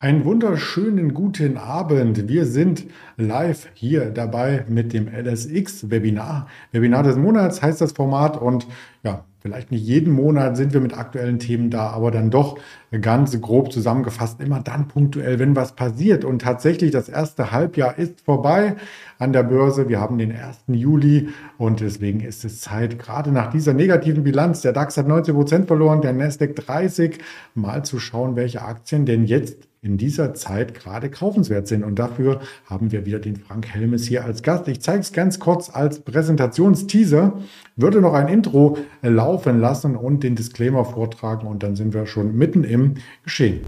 [0.00, 2.28] Einen wunderschönen guten Abend.
[2.28, 2.84] Wir sind
[3.16, 6.46] live hier dabei mit dem LSX-Webinar.
[6.70, 8.68] Webinar des Monats heißt das Format und
[9.02, 12.60] ja, vielleicht nicht jeden Monat sind wir mit aktuellen Themen da, aber dann doch
[13.00, 16.24] ganz grob zusammengefasst, immer dann punktuell, wenn was passiert.
[16.24, 18.76] Und tatsächlich, das erste Halbjahr ist vorbei
[19.18, 19.88] an der Börse.
[19.88, 20.58] Wir haben den 1.
[20.68, 25.34] Juli und deswegen ist es Zeit, gerade nach dieser negativen Bilanz, der DAX hat 90
[25.34, 27.18] Prozent verloren, der Nasdaq 30,
[27.56, 31.84] mal zu schauen, welche Aktien denn jetzt in dieser Zeit gerade kaufenswert sind.
[31.84, 34.68] Und dafür haben wir wieder den Frank Helmes hier als Gast.
[34.68, 37.34] Ich zeige es ganz kurz als Präsentationsteaser,
[37.76, 42.36] würde noch ein Intro laufen lassen und den Disclaimer vortragen und dann sind wir schon
[42.36, 43.60] mitten im Geschehen.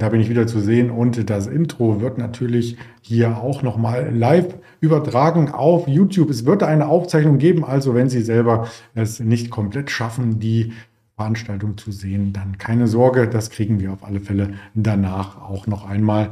[0.00, 0.90] Da bin ich wieder zu sehen.
[0.90, 6.30] Und das Intro wird natürlich hier auch nochmal live übertragen auf YouTube.
[6.30, 10.72] Es wird eine Aufzeichnung geben, also wenn Sie selber es nicht komplett schaffen, die
[11.16, 15.86] Veranstaltung zu sehen, dann keine Sorge, das kriegen wir auf alle Fälle danach auch noch
[15.86, 16.30] einmal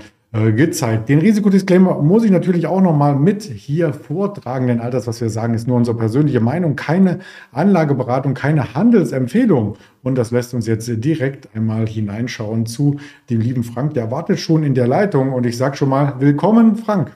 [0.53, 1.09] gezeigt.
[1.09, 5.31] Den Risikodisclaimer muss ich natürlich auch nochmal mit hier vortragen, denn all das, was wir
[5.31, 7.21] sagen, ist nur unsere persönliche Meinung, keine
[7.53, 9.77] Anlageberatung, keine Handelsempfehlung.
[10.03, 12.99] Und das lässt uns jetzt direkt einmal hineinschauen zu
[13.31, 13.95] dem lieben Frank.
[13.95, 17.15] Der wartet schon in der Leitung und ich sage schon mal, willkommen, Frank.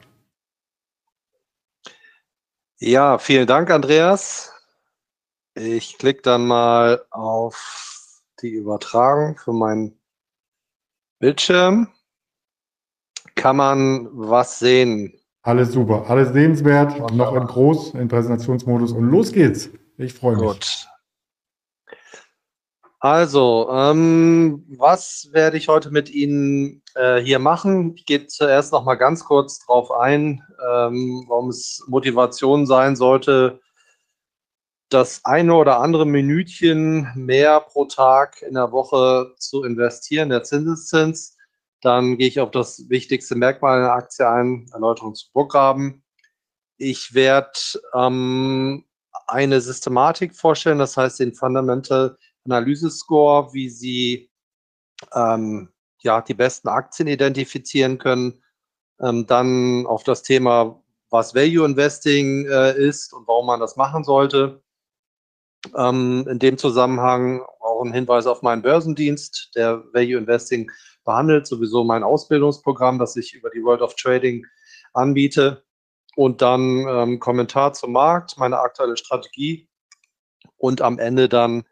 [2.78, 4.52] Ja, vielen Dank, Andreas.
[5.54, 9.98] Ich klicke dann mal auf die Übertragung für meinen
[11.18, 11.88] Bildschirm
[13.34, 15.12] kann man was sehen.
[15.42, 17.16] Alles super, alles sehenswert, Wunderbar.
[17.16, 19.70] noch in groß, in Präsentationsmodus und los geht's.
[19.96, 20.44] Ich freue mich.
[20.44, 20.88] Gut.
[23.00, 27.94] Also, ähm, was werde ich heute mit Ihnen äh, hier machen?
[27.96, 33.58] Ich gehe zuerst noch mal ganz kurz darauf ein, ähm, warum es Motivation sein sollte,
[34.88, 41.36] das eine oder andere Minütchen mehr pro Tag in der Woche zu investieren, der Zinseszins.
[41.82, 46.04] Dann gehe ich auf das wichtigste Merkmal einer Aktie ein, Erläuterung zu Burggraben.
[46.78, 47.58] Ich werde
[47.94, 48.84] ähm,
[49.26, 54.30] eine Systematik vorstellen, das heißt den Fundamental Analyse Score, wie Sie
[55.14, 55.68] ähm,
[56.02, 58.42] ja, die besten Aktien identifizieren können.
[59.00, 64.04] Ähm, dann auf das Thema, was Value Investing äh, ist und warum man das machen
[64.04, 64.62] sollte.
[65.76, 70.70] Ähm, in dem Zusammenhang auch ein Hinweis auf meinen Börsendienst, der Value Investing
[71.04, 74.46] behandelt, sowieso mein Ausbildungsprogramm, das ich über die World of Trading
[74.92, 75.64] anbiete.
[76.14, 79.68] Und dann ähm, Kommentar zum Markt, meine aktuelle Strategie.
[80.58, 81.64] Und am Ende dann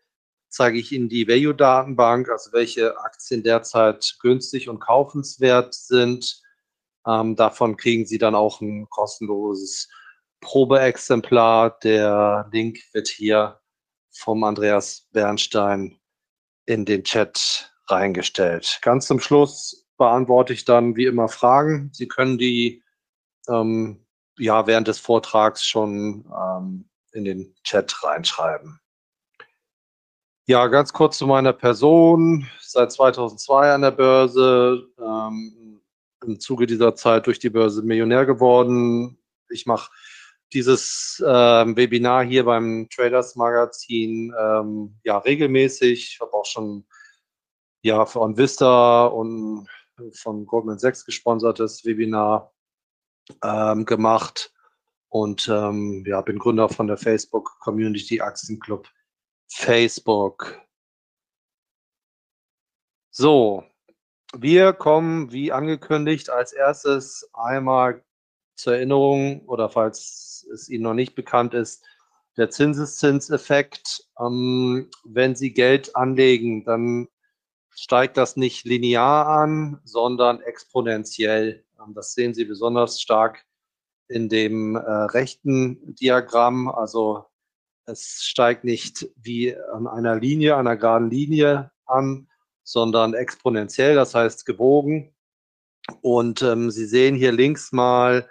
[0.48, 6.42] zeige ich Ihnen die Value-Datenbank, also welche Aktien derzeit günstig und kaufenswert sind.
[7.06, 9.88] Ähm, davon kriegen Sie dann auch ein kostenloses
[10.40, 11.78] Probeexemplar.
[11.80, 13.59] Der Link wird hier
[14.12, 15.98] vom Andreas Bernstein
[16.66, 18.78] in den Chat reingestellt.
[18.82, 21.90] Ganz zum Schluss beantworte ich dann wie immer Fragen.
[21.92, 22.82] Sie können die
[23.48, 24.06] ähm,
[24.38, 28.80] ja während des Vortrags schon ähm, in den Chat reinschreiben.
[30.46, 32.48] Ja, ganz kurz zu meiner Person.
[32.60, 34.88] Seit 2002 an der Börse.
[34.98, 35.80] Ähm,
[36.26, 39.18] Im Zuge dieser Zeit durch die Börse Millionär geworden.
[39.48, 39.90] Ich mache
[40.52, 46.14] dieses ähm, Webinar hier beim Traders Magazin ähm, ja regelmäßig.
[46.14, 46.86] Ich habe auch schon
[47.82, 49.68] ja von Vista und
[50.14, 52.52] von Goldman Sachs gesponsertes Webinar
[53.44, 54.52] ähm, gemacht
[55.08, 58.88] und ähm, ja, bin Gründer von der Facebook Community Aktienclub
[59.48, 60.60] Facebook.
[63.10, 63.64] So,
[64.32, 68.04] wir kommen wie angekündigt als erstes einmal
[68.60, 71.84] zur Erinnerung oder falls es Ihnen noch nicht bekannt ist,
[72.36, 74.06] der Zinseszinseffekt.
[74.18, 77.08] Ähm, wenn Sie Geld anlegen, dann
[77.70, 81.64] steigt das nicht linear an, sondern exponentiell.
[81.78, 83.44] Ähm, das sehen Sie besonders stark
[84.08, 86.68] in dem äh, rechten Diagramm.
[86.68, 87.24] Also
[87.86, 92.28] es steigt nicht wie an einer Linie, einer geraden Linie an,
[92.62, 95.14] sondern exponentiell, das heißt gebogen.
[96.02, 98.28] Und ähm, Sie sehen hier links mal,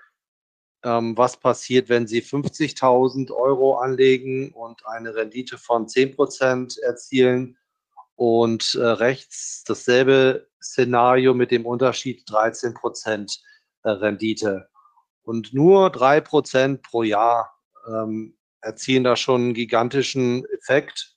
[0.84, 7.58] ähm, was passiert, wenn Sie 50.000 Euro anlegen und eine Rendite von 10 Prozent erzielen
[8.16, 13.42] und äh, rechts dasselbe Szenario mit dem Unterschied 13 Prozent
[13.84, 14.70] äh, Rendite.
[15.24, 17.54] Und nur drei Prozent pro Jahr
[17.88, 21.16] ähm, erzielen da schon einen gigantischen Effekt.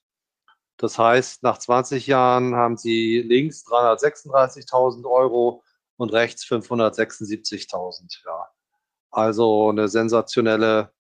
[0.76, 5.62] Das heißt, nach 20 Jahren haben Sie links 336.000 Euro
[5.96, 8.24] und rechts 576.000.
[8.24, 8.48] Ja.
[9.12, 10.92] Also eine sensationelle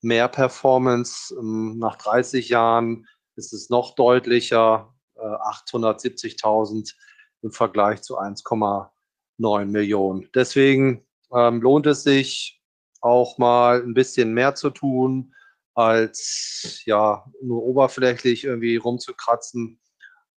[0.00, 1.34] Mehrperformance.
[1.38, 6.94] Ähm, nach 30 Jahren ist es noch deutlicher, 870.000 äh,
[7.42, 10.28] im Vergleich zu 1,9 Millionen.
[10.34, 12.60] Deswegen ähm, lohnt es sich
[13.00, 15.34] auch mal ein bisschen mehr zu tun,
[15.74, 19.80] als ja nur oberflächlich irgendwie rumzukratzen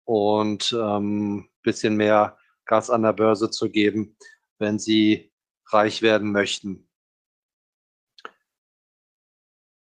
[0.06, 4.18] und ähm, bisschen mehr Gas an der Börse zu geben,
[4.60, 5.32] wenn Sie
[5.68, 6.88] reich werden möchten.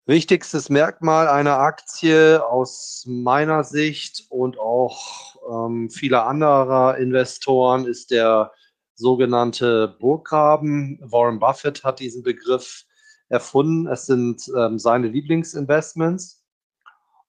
[0.08, 8.54] Wichtigstes Merkmal einer Aktie aus meiner Sicht und auch ähm, vieler anderer Investoren ist der
[8.96, 10.98] sogenannte Burggraben.
[11.02, 12.86] Warren Buffett hat diesen Begriff
[13.28, 13.86] erfunden.
[13.88, 16.42] Es sind ähm, seine Lieblingsinvestments.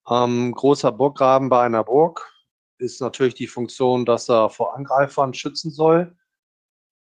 [0.09, 2.33] Ähm, großer Burggraben bei einer Burg
[2.79, 6.17] ist natürlich die Funktion, dass er vor Angreifern schützen soll.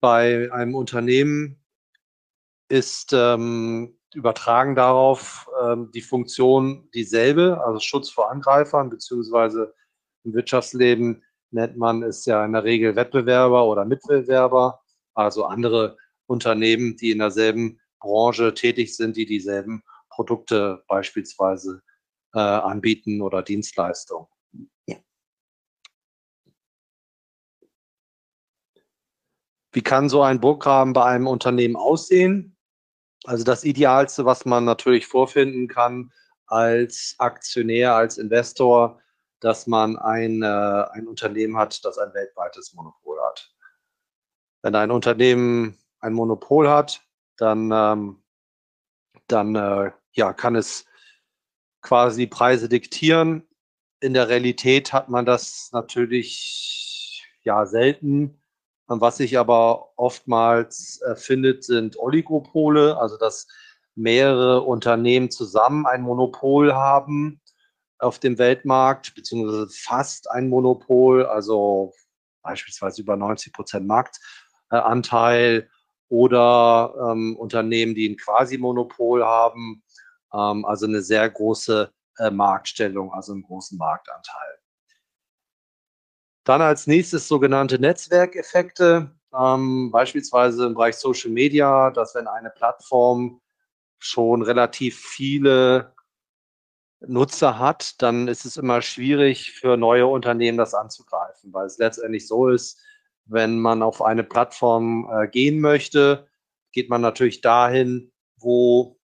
[0.01, 1.63] Bei einem Unternehmen
[2.71, 9.75] ist ähm, übertragen darauf ähm, die Funktion dieselbe, also Schutz vor Angreifern, beziehungsweise
[10.25, 14.81] im Wirtschaftsleben nennt man es ja in der Regel Wettbewerber oder Mitbewerber,
[15.15, 15.97] also andere
[16.27, 21.83] Unternehmen, die in derselben Branche tätig sind, die dieselben Produkte beispielsweise
[22.35, 24.29] äh, anbieten oder Dienstleistungen.
[29.73, 32.58] Wie kann so ein Burggraben bei einem Unternehmen aussehen?
[33.29, 36.11] Also das Idealste, was man natürlich vorfinden kann
[36.47, 39.03] als Aktionär, als Investor,
[39.41, 40.47] dass man ein, äh,
[40.93, 43.53] ein Unternehmen hat, das ein weltweites Monopol hat.
[44.63, 47.03] Wenn ein Unternehmen ein Monopol hat,
[47.37, 48.23] dann, ähm,
[49.27, 50.87] dann äh, ja, kann es
[51.83, 53.47] quasi Preise diktieren.
[54.01, 58.38] In der Realität hat man das natürlich ja selten.
[58.89, 63.47] Was sich aber oftmals äh, findet, sind Oligopole, also dass
[63.95, 67.41] mehrere Unternehmen zusammen ein Monopol haben
[67.99, 71.93] auf dem Weltmarkt, beziehungsweise fast ein Monopol, also
[72.43, 75.69] beispielsweise über 90 Prozent Marktanteil
[76.09, 79.83] oder ähm, Unternehmen, die ein Quasi-Monopol haben,
[80.33, 84.58] ähm, also eine sehr große äh, Marktstellung, also einen großen Marktanteil.
[86.49, 93.43] Dann als nächstes sogenannte Netzwerkeffekte, ähm, beispielsweise im Bereich Social Media, dass wenn eine Plattform
[93.99, 95.93] schon relativ viele
[97.01, 102.27] Nutzer hat, dann ist es immer schwierig für neue Unternehmen das anzugreifen, weil es letztendlich
[102.27, 102.81] so ist,
[103.27, 106.29] wenn man auf eine Plattform äh, gehen möchte,
[106.73, 108.99] geht man natürlich dahin, wo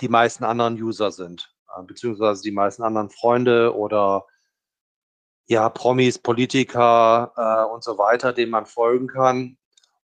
[0.00, 4.24] die meisten anderen User sind, äh, beziehungsweise die meisten anderen Freunde oder
[5.50, 9.58] ja, Promis, Politiker äh, und so weiter, denen man folgen kann.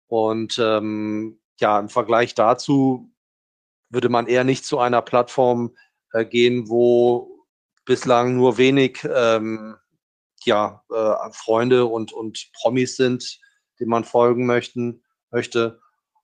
[0.06, 3.10] Und ähm, ja, im Vergleich dazu
[3.88, 5.74] würde man eher nicht zu einer Plattform
[6.12, 7.44] äh, gehen, wo
[7.84, 9.76] bislang nur wenig ähm,
[10.44, 13.40] ja, äh, Freunde und, und Promis sind,
[13.80, 15.02] denen man folgen möchten,
[15.32, 15.80] möchte.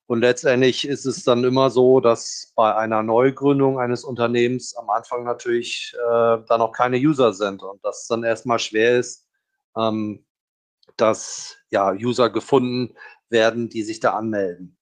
[0.08, 5.22] Und letztendlich ist es dann immer so, dass bei einer Neugründung eines Unternehmens am Anfang
[5.22, 9.28] natürlich äh, da noch keine User sind und dass dann erstmal schwer ist,
[9.76, 10.24] ähm,
[10.96, 12.96] dass ja, User gefunden
[13.28, 14.78] werden, die sich da anmelden.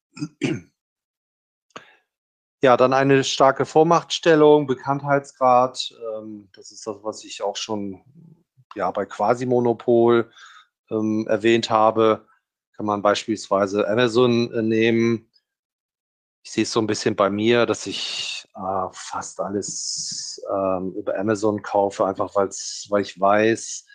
[2.62, 5.92] Ja, dann eine starke Vormachtstellung, Bekanntheitsgrad.
[6.16, 8.02] Ähm, das ist das, was ich auch schon
[8.76, 10.30] ja, bei Quasi-Monopol
[10.90, 12.26] ähm, erwähnt habe
[12.76, 15.30] kann man beispielsweise Amazon äh, nehmen.
[16.42, 21.18] Ich sehe es so ein bisschen bei mir, dass ich äh, fast alles ähm, über
[21.18, 23.87] Amazon kaufe, einfach weil ich weiß,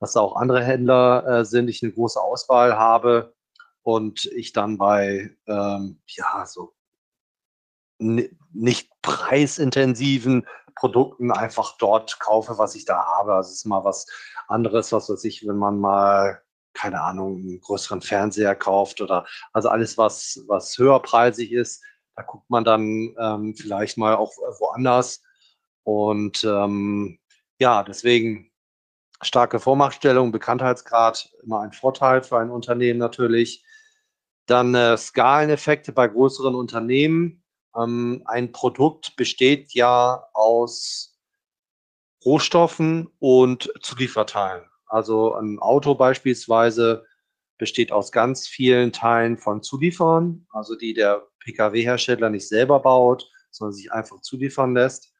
[0.00, 3.34] dass da auch andere Händler äh, sind, ich eine große Auswahl habe
[3.82, 6.74] und ich dann bei ähm, ja so
[7.98, 13.34] nicht preisintensiven Produkten einfach dort kaufe, was ich da habe.
[13.34, 14.06] Also es ist mal was
[14.48, 16.43] anderes, was weiß ich, wenn man mal
[16.74, 21.82] keine Ahnung, einen größeren Fernseher kauft oder also alles, was, was höherpreisig ist,
[22.16, 25.22] da guckt man dann ähm, vielleicht mal auch woanders.
[25.82, 27.18] Und ähm,
[27.58, 28.50] ja, deswegen
[29.22, 33.64] starke Vormachtstellung, Bekanntheitsgrad, immer ein Vorteil für ein Unternehmen natürlich.
[34.46, 37.42] Dann äh, Skaleneffekte bei größeren Unternehmen.
[37.76, 41.18] Ähm, ein Produkt besteht ja aus
[42.24, 44.64] Rohstoffen und Zulieferteilen.
[44.86, 47.04] Also ein Auto beispielsweise
[47.58, 53.74] besteht aus ganz vielen Teilen von Zulieferern, also die der Pkw-Hersteller nicht selber baut, sondern
[53.74, 55.12] sich einfach zuliefern lässt.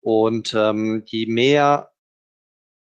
[0.00, 1.92] Und ähm, je mehr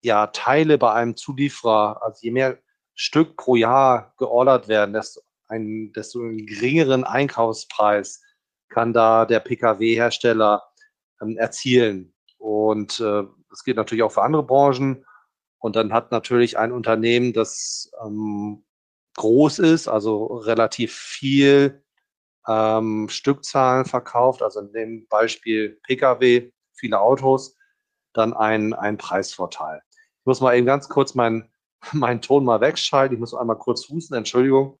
[0.01, 2.59] ja, Teile bei einem Zulieferer, also je mehr
[2.93, 8.21] Stück pro Jahr geordert werden, desto, ein, desto einen geringeren Einkaufspreis
[8.69, 10.63] kann da der Pkw-Hersteller
[11.21, 12.13] ähm, erzielen.
[12.37, 15.05] Und äh, das geht natürlich auch für andere Branchen.
[15.59, 18.63] Und dann hat natürlich ein Unternehmen, das ähm,
[19.15, 21.83] groß ist, also relativ viel
[22.47, 27.57] ähm, Stückzahlen verkauft, also in dem Beispiel Pkw, viele Autos,
[28.13, 29.81] dann ein, ein Preisvorteil.
[30.19, 31.51] Ich muss mal eben ganz kurz meinen
[31.93, 33.15] mein Ton mal wegschalten.
[33.15, 34.79] Ich muss einmal kurz husten, Entschuldigung.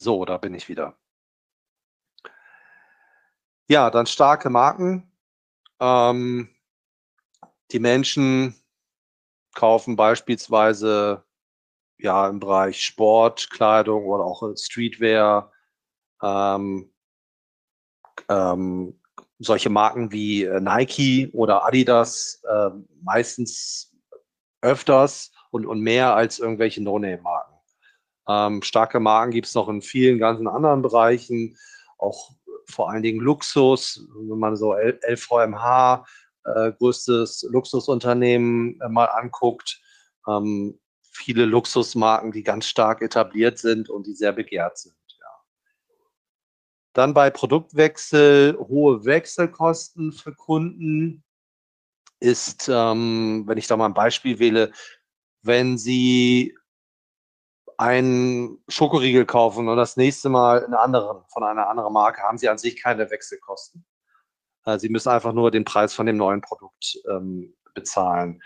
[0.00, 0.96] So, da bin ich wieder.
[3.68, 5.07] Ja, dann starke Marken.
[5.80, 6.48] Ähm,
[7.70, 8.54] die Menschen
[9.54, 11.24] kaufen beispielsweise
[11.98, 15.52] ja im Bereich Sport, Kleidung oder auch Streetwear,
[16.22, 16.92] ähm,
[18.28, 19.00] ähm,
[19.38, 22.70] solche Marken wie äh, Nike oder Adidas äh,
[23.02, 23.94] meistens
[24.62, 27.54] öfters und, und mehr als irgendwelche No-Name-Marken.
[28.28, 31.56] Ähm, starke Marken gibt es noch in vielen ganzen anderen Bereichen,
[31.98, 32.32] auch
[32.70, 36.04] vor allen Dingen Luxus, wenn man so LVMH,
[36.44, 39.80] äh, größtes Luxusunternehmen äh, mal anguckt.
[40.26, 40.78] Ähm,
[41.10, 44.94] viele Luxusmarken, die ganz stark etabliert sind und die sehr begehrt sind.
[45.20, 45.26] Ja.
[46.92, 51.24] Dann bei Produktwechsel hohe Wechselkosten für Kunden
[52.20, 54.72] ist, ähm, wenn ich da mal ein Beispiel wähle,
[55.42, 56.56] wenn Sie
[57.78, 62.48] einen Schokoriegel kaufen und das nächste Mal einen anderen von einer anderen Marke, haben Sie
[62.48, 63.86] an sich keine Wechselkosten.
[64.64, 68.42] Äh, Sie müssen einfach nur den Preis von dem neuen Produkt ähm, bezahlen.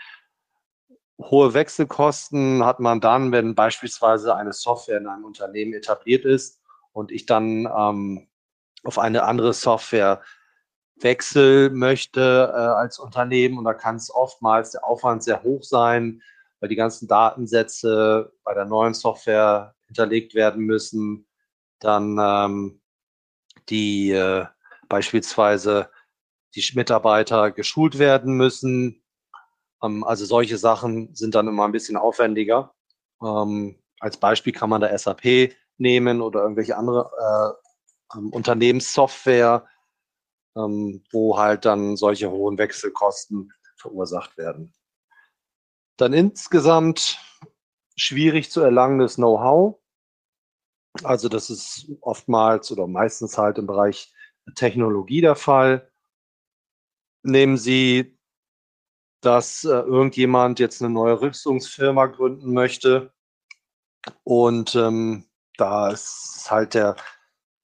[1.19, 6.61] Hohe Wechselkosten hat man dann, wenn beispielsweise eine Software in einem Unternehmen etabliert ist
[6.91, 8.27] und ich dann ähm,
[8.83, 10.21] auf eine andere Software
[10.95, 13.57] wechsel möchte äh, als Unternehmen.
[13.57, 16.21] Und da kann es oftmals der Aufwand sehr hoch sein,
[16.63, 21.27] weil die ganzen Datensätze bei der neuen Software hinterlegt werden müssen.
[21.81, 22.81] Dann ähm,
[23.67, 24.45] die äh,
[24.87, 25.89] beispielsweise
[26.55, 29.03] die Mitarbeiter geschult werden müssen.
[29.83, 32.73] Ähm, also solche Sachen sind dann immer ein bisschen aufwendiger.
[33.21, 37.11] Ähm, als Beispiel kann man da SAP nehmen oder irgendwelche andere
[38.13, 39.67] äh, ähm, Unternehmenssoftware,
[40.55, 44.73] ähm, wo halt dann solche hohen Wechselkosten verursacht werden.
[45.97, 47.19] Dann insgesamt
[47.95, 49.79] schwierig zu erlangendes Know-how.
[51.03, 54.13] Also das ist oftmals oder meistens halt im Bereich
[54.55, 55.91] Technologie der Fall.
[57.23, 58.17] Nehmen Sie
[59.23, 63.13] dass äh, irgendjemand jetzt eine neue Rüstungsfirma gründen möchte.
[64.23, 65.25] Und ähm,
[65.57, 66.97] da ist halt der,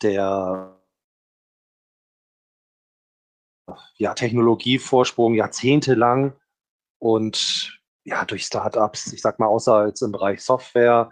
[0.02, 0.80] der
[3.98, 6.34] ja, Technologievorsprung jahrzehntelang
[7.00, 7.79] und
[8.10, 11.12] ja, durch Startups, ich sag mal, außer jetzt im Bereich Software,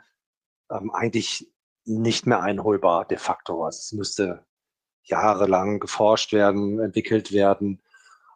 [0.71, 1.47] ähm, eigentlich
[1.85, 3.63] nicht mehr einholbar de facto.
[3.63, 4.45] Also es müsste
[5.03, 7.81] jahrelang geforscht werden, entwickelt werden.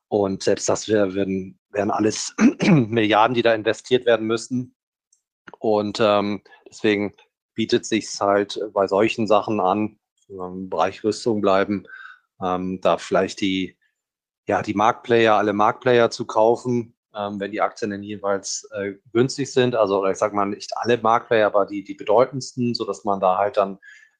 [0.08, 4.76] Und selbst das wären, wären alles Milliarden, die da investiert werden müssen.
[5.60, 7.14] Und ähm, deswegen
[7.56, 10.00] bietet sich halt bei solchen Sachen an,
[10.30, 11.86] im Bereich Rüstung bleiben,
[12.42, 13.78] ähm, da vielleicht die,
[14.48, 19.52] ja, die Marktplayer, alle Marktplayer zu kaufen, ähm, wenn die Aktien dann jeweils äh, günstig
[19.52, 19.76] sind.
[19.76, 23.58] Also ich sage mal nicht alle Marktplayer, aber die, die bedeutendsten, sodass man da halt
[23.58, 23.80] dann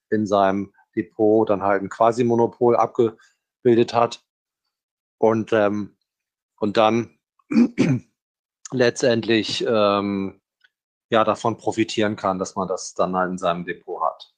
[0.10, 4.24] in seinem Depot dann halt ein Quasi-Monopol abgebildet hat.
[5.18, 5.96] Und, ähm,
[6.60, 7.18] und dann
[8.72, 10.42] letztendlich ähm,
[11.10, 14.34] ja, davon profitieren kann, dass man das dann halt in seinem Depot hat.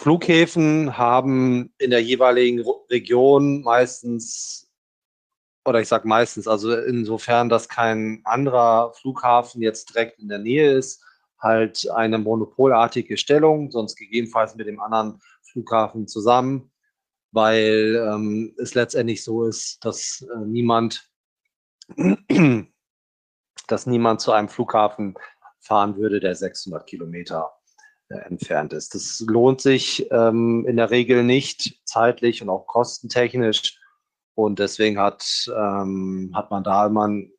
[0.00, 4.69] Flughäfen haben in der jeweiligen Region meistens,
[5.64, 10.72] oder ich sage meistens, also insofern, dass kein anderer Flughafen jetzt direkt in der Nähe
[10.72, 11.04] ist,
[11.38, 16.70] halt eine monopolartige Stellung, sonst gegebenenfalls mit dem anderen Flughafen zusammen
[17.32, 21.08] weil ähm, es letztendlich so ist, dass äh, niemand,
[23.66, 25.14] dass niemand zu einem Flughafen
[25.60, 27.52] fahren würde, der 600 Kilometer
[28.08, 28.94] äh, entfernt ist.
[28.94, 33.79] Das lohnt sich ähm, in der Regel nicht zeitlich und auch kostentechnisch.
[34.44, 37.30] Und deswegen hat, ähm, hat man da immer ein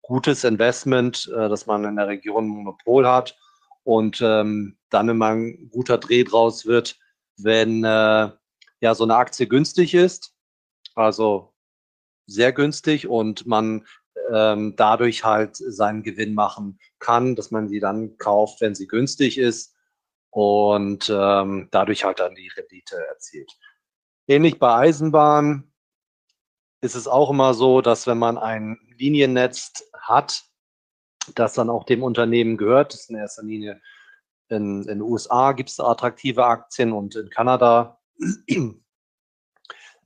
[0.00, 3.36] gutes Investment, äh, dass man in der Region ein Monopol hat.
[3.84, 6.98] Und ähm, dann immer ein guter Dreh draus wird,
[7.36, 8.30] wenn äh,
[8.80, 10.34] ja so eine Aktie günstig ist,
[10.94, 11.52] also
[12.26, 13.86] sehr günstig und man
[14.32, 19.38] ähm, dadurch halt seinen Gewinn machen kann, dass man sie dann kauft, wenn sie günstig
[19.38, 19.76] ist
[20.30, 23.52] und ähm, dadurch halt dann die Rendite erzielt.
[24.26, 25.70] Ähnlich bei Eisenbahn
[26.80, 30.44] ist es auch immer so, dass wenn man ein Liniennetz hat,
[31.34, 33.80] das dann auch dem Unternehmen gehört, das ist in erster Linie
[34.48, 38.00] in den USA gibt es attraktive Aktien und in Kanada.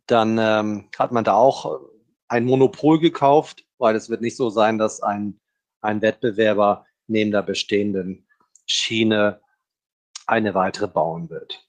[0.07, 1.81] Dann ähm, hat man da auch
[2.29, 5.39] ein Monopol gekauft, weil es wird nicht so sein, dass ein,
[5.83, 8.27] ein Wettbewerber neben der bestehenden
[8.67, 9.41] Schiene
[10.27, 11.69] eine weitere bauen wird.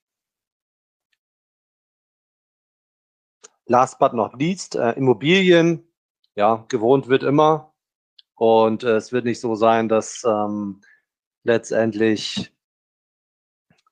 [3.72, 5.88] Last but not least, äh, Immobilien.
[6.36, 7.74] Ja, gewohnt wird immer.
[8.36, 10.82] Und äh, es wird nicht so sein, dass ähm,
[11.44, 12.52] letztendlich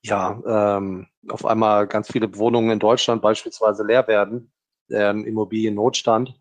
[0.02, 4.52] ja, ähm, auf einmal ganz viele Wohnungen in Deutschland beispielsweise leer werden,
[4.90, 6.38] ähm, Immobiliennotstand.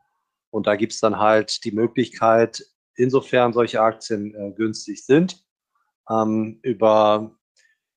[0.51, 2.65] Und da gibt es dann halt die Möglichkeit,
[2.97, 5.45] insofern solche Aktien äh, günstig sind,
[6.11, 7.37] ähm, über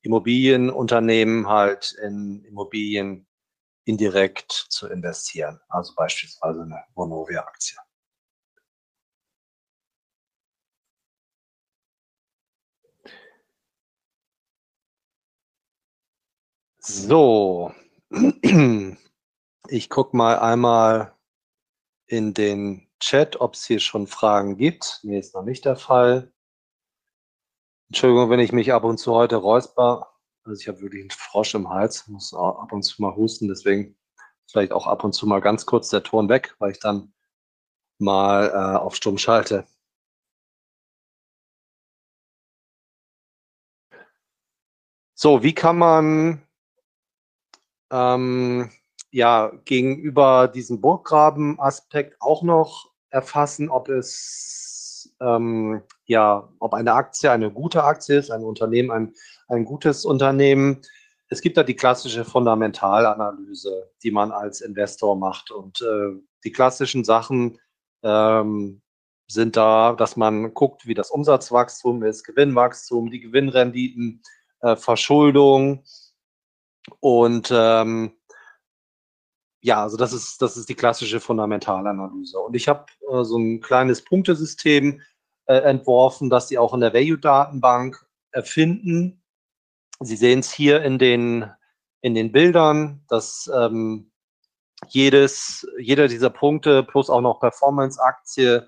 [0.03, 3.27] Immobilienunternehmen halt in Immobilien
[3.85, 7.77] indirekt zu investieren, also beispielsweise eine Vonovia-Aktie.
[16.83, 17.71] So,
[19.69, 21.15] ich gucke mal einmal
[22.07, 25.00] in den Chat, ob es hier schon Fragen gibt.
[25.03, 26.31] Mir ist noch nicht der Fall.
[27.89, 30.11] Entschuldigung, wenn ich mich ab und zu heute räusper.
[30.43, 33.95] Also ich habe wirklich einen Frosch im Hals, muss ab und zu mal husten, deswegen
[34.48, 37.13] vielleicht auch ab und zu mal ganz kurz der Ton weg, weil ich dann
[38.00, 39.67] mal äh, auf Stumm schalte.
[45.13, 46.41] So, wie kann man
[47.91, 48.71] ähm,
[49.12, 57.51] ja gegenüber diesem Burggraben-Aspekt auch noch erfassen, ob es ähm, ja, ob eine Aktie eine
[57.51, 59.13] gute Aktie ist, ein Unternehmen ein,
[59.51, 60.81] ein gutes Unternehmen.
[61.27, 65.51] Es gibt da die klassische Fundamentalanalyse, die man als Investor macht.
[65.51, 67.60] Und äh, die klassischen Sachen
[68.03, 68.81] ähm,
[69.27, 74.22] sind da, dass man guckt, wie das Umsatzwachstum ist, Gewinnwachstum, die Gewinnrenditen,
[74.62, 75.84] äh, Verschuldung,
[77.00, 78.14] und ähm,
[79.61, 82.40] ja, also das ist, das ist die klassische Fundamentalanalyse.
[82.40, 85.01] Und ich habe äh, so ein kleines Punktesystem
[85.46, 89.21] äh, entworfen, das Sie auch in der Value-Datenbank erfinden.
[90.03, 91.46] Sie sehen es hier in den,
[92.01, 94.11] in den Bildern, dass ähm,
[94.87, 98.68] jedes, jeder dieser Punkte plus auch noch Performance-Aktie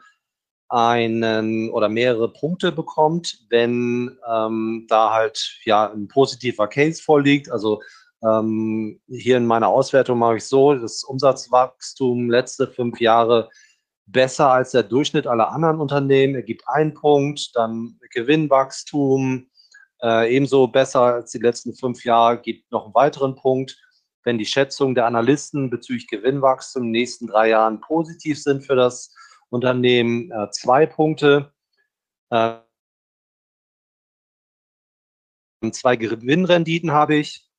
[0.69, 7.51] einen oder mehrere Punkte bekommt, wenn ähm, da halt ja ein positiver Case vorliegt.
[7.51, 7.81] Also
[8.23, 13.49] ähm, hier in meiner Auswertung mache ich so, das Umsatzwachstum letzte fünf Jahre
[14.05, 19.47] besser als der Durchschnitt aller anderen Unternehmen, ergibt einen Punkt, dann Gewinnwachstum
[20.03, 23.79] äh, ebenso besser als die letzten fünf Jahre, gibt noch einen weiteren Punkt.
[24.23, 28.75] Wenn die Schätzungen der Analysten bezüglich Gewinnwachstum in den nächsten drei Jahren positiv sind für
[28.75, 29.13] das
[29.49, 31.53] Unternehmen, äh, zwei Punkte.
[32.29, 32.55] Äh,
[35.71, 37.49] zwei Gewinnrenditen habe ich.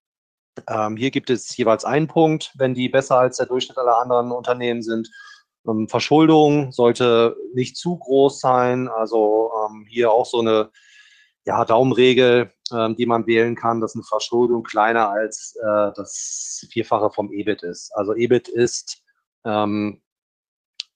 [0.69, 4.31] Ähm, hier gibt es jeweils einen Punkt, wenn die besser als der Durchschnitt aller anderen
[4.31, 5.11] Unternehmen sind.
[5.67, 8.89] Ähm, Verschuldung sollte nicht zu groß sein.
[8.89, 10.71] Also ähm, hier auch so eine
[11.45, 17.11] ja, Daumenregel, ähm, die man wählen kann, dass eine Verschuldung kleiner als äh, das Vierfache
[17.11, 17.95] vom EBIT ist.
[17.95, 19.03] Also EBIT ist,
[19.45, 20.03] ähm,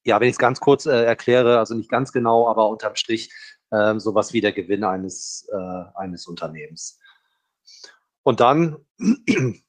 [0.04, 3.30] ja, wenn ich es ganz kurz äh, erkläre, also nicht ganz genau, aber unterm Strich
[3.70, 6.98] äh, sowas wie der Gewinn eines, äh, eines Unternehmens.
[8.22, 8.78] Und dann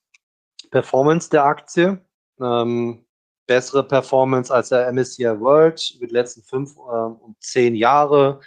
[0.72, 2.06] Performance der Aktie.
[2.40, 3.06] Ähm,
[3.48, 8.40] bessere Performance als der MSCI World über die letzten fünf äh, und zehn Jahre.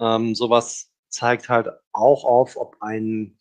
[0.00, 3.38] Ähm, sowas zeigt halt auch auf, ob ein,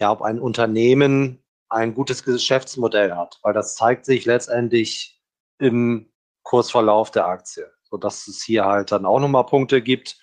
[0.00, 5.22] ja, ob ein Unternehmen ein gutes Geschäftsmodell hat, weil das zeigt sich letztendlich
[5.58, 10.18] im Kursverlauf der Aktie, sodass es hier halt dann auch nochmal Punkte gibt,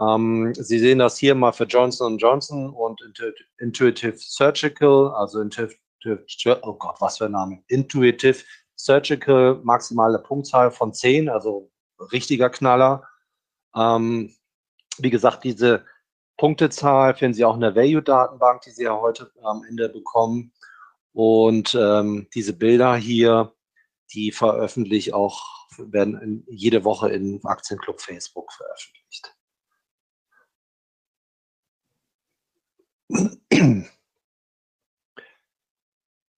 [0.00, 3.00] ähm, Sie sehen das hier mal für Johnson Johnson und
[3.58, 5.76] Intuitive Surgical, also Intuitive,
[6.62, 8.42] oh Gott, was für ein Name, Intuitive
[8.76, 11.70] Surgical, maximale Punktzahl von 10, also
[12.12, 13.06] richtiger Knaller.
[13.76, 14.34] Ähm,
[15.02, 15.84] wie gesagt, diese
[16.36, 20.52] Punktezahl finden Sie auch in der Value-Datenbank, die Sie ja heute am Ende bekommen.
[21.12, 23.54] Und ähm, diese Bilder hier,
[24.12, 25.44] die veröffentliche auch,
[25.78, 29.34] werden in, jede Woche in Aktienclub Facebook veröffentlicht.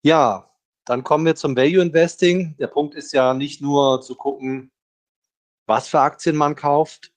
[0.04, 0.50] Ja,
[0.84, 2.56] dann kommen wir zum Value Investing.
[2.56, 4.72] Der Punkt ist ja nicht nur zu gucken,
[5.66, 7.11] was für Aktien man kauft,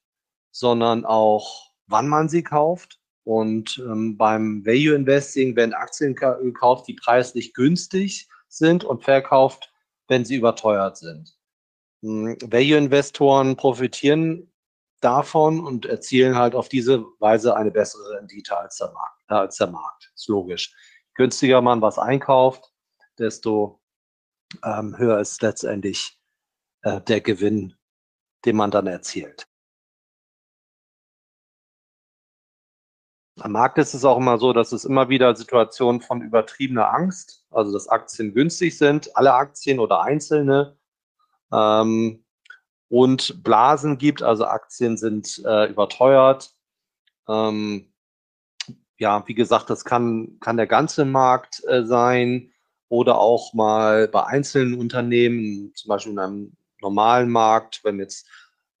[0.58, 2.98] sondern auch, wann man sie kauft.
[3.24, 9.70] Und ähm, beim Value Investing werden Aktien gekauft, die preislich günstig sind und verkauft,
[10.08, 11.36] wenn sie überteuert sind.
[12.02, 14.50] Hm, Value Investoren profitieren
[15.00, 19.22] davon und erzielen halt auf diese Weise eine bessere Rendite als der Markt.
[19.28, 20.10] Äh, als der Markt.
[20.14, 20.74] Ist logisch.
[21.14, 22.72] Günstiger man was einkauft,
[23.18, 23.82] desto
[24.64, 26.18] ähm, höher ist letztendlich
[26.80, 27.74] äh, der Gewinn,
[28.46, 29.46] den man dann erzielt.
[33.40, 37.44] Am Markt ist es auch immer so, dass es immer wieder Situationen von übertriebener Angst,
[37.50, 40.76] also dass Aktien günstig sind, alle Aktien oder einzelne,
[41.52, 42.24] ähm,
[42.88, 46.52] und Blasen gibt, also Aktien sind äh, überteuert.
[47.28, 47.92] Ähm,
[48.98, 52.52] ja, wie gesagt, das kann, kann der ganze Markt äh, sein
[52.88, 58.28] oder auch mal bei einzelnen Unternehmen, zum Beispiel in einem normalen Markt, wenn jetzt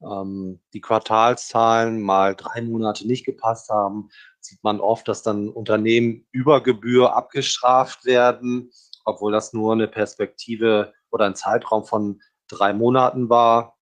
[0.02, 4.08] ähm, die Quartalszahlen mal drei Monate nicht gepasst haben,
[4.40, 8.70] sieht man oft, dass dann Unternehmen über Gebühr abgestraft werden,
[9.04, 13.76] obwohl das nur eine Perspektive oder ein Zeitraum von drei Monaten war,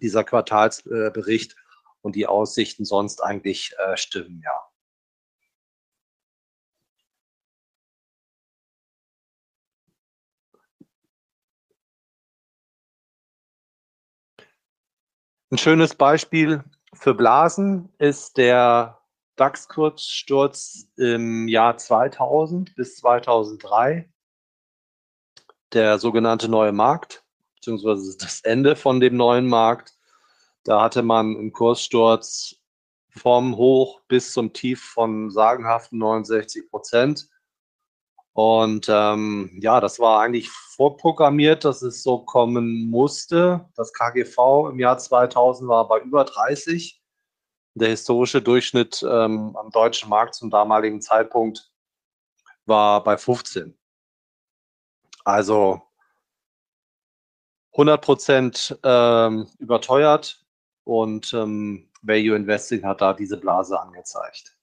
[0.00, 1.56] dieser Quartalsbericht
[2.00, 4.69] und die Aussichten sonst eigentlich äh, stimmen, ja.
[15.52, 19.00] Ein schönes Beispiel für Blasen ist der
[19.34, 24.08] DAX-Kurzsturz im Jahr 2000 bis 2003,
[25.72, 27.24] der sogenannte neue Markt,
[27.56, 29.94] beziehungsweise das Ende von dem neuen Markt.
[30.62, 32.54] Da hatte man einen Kurssturz
[33.08, 37.28] vom Hoch bis zum Tief von sagenhaften 69 Prozent.
[38.32, 43.68] Und ähm, ja, das war eigentlich vorprogrammiert, dass es so kommen musste.
[43.74, 47.02] Das KGV im Jahr 2000 war bei über 30.
[47.74, 51.72] Der historische Durchschnitt ähm, am deutschen Markt zum damaligen Zeitpunkt
[52.66, 53.76] war bei 15.
[55.24, 55.82] Also
[57.72, 60.44] 100 Prozent ähm, überteuert
[60.84, 64.56] und ähm, Value Investing hat da diese Blase angezeigt.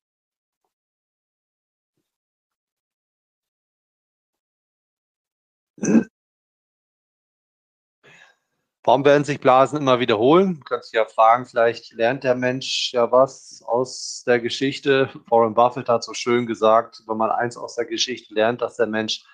[8.83, 10.59] Warum werden sich Blasen immer wiederholen?
[10.59, 15.09] Du kannst ja fragen, vielleicht lernt der Mensch ja was aus der Geschichte.
[15.29, 18.87] Warren Buffett hat so schön gesagt, wenn man eins aus der Geschichte lernt, dass der
[18.87, 19.25] Mensch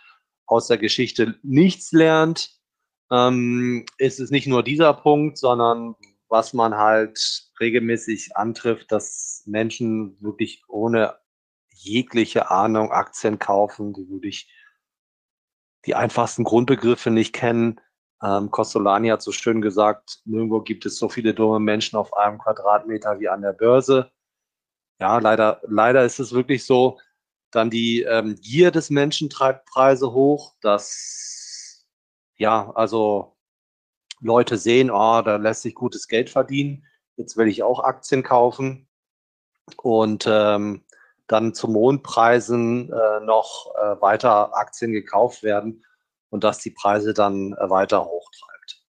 [0.47, 2.49] aus der Geschichte nichts lernt,
[3.11, 5.95] ähm, ist es nicht nur dieser Punkt, sondern
[6.29, 11.15] was man halt regelmäßig antrifft, dass Menschen wirklich ohne
[11.69, 14.49] jegliche Ahnung Aktien kaufen, die wirklich
[15.85, 17.79] die einfachsten Grundbegriffe nicht kennen.
[18.21, 22.37] Ähm, Costolani hat so schön gesagt, nirgendwo gibt es so viele dumme Menschen auf einem
[22.37, 24.11] Quadratmeter wie an der Börse.
[24.99, 26.99] Ja, leider, leider ist es wirklich so.
[27.51, 30.55] Dann die ähm, Gier des Menschen treibt Preise hoch.
[30.61, 31.85] Das,
[32.37, 33.35] ja, also
[34.21, 36.85] Leute sehen, oh, da lässt sich gutes Geld verdienen.
[37.17, 38.87] Jetzt will ich auch Aktien kaufen.
[39.77, 40.83] Und ähm,
[41.33, 45.83] dann zu Mondpreisen äh, noch äh, weiter Aktien gekauft werden
[46.29, 48.83] und dass die Preise dann äh, weiter hochtreibt.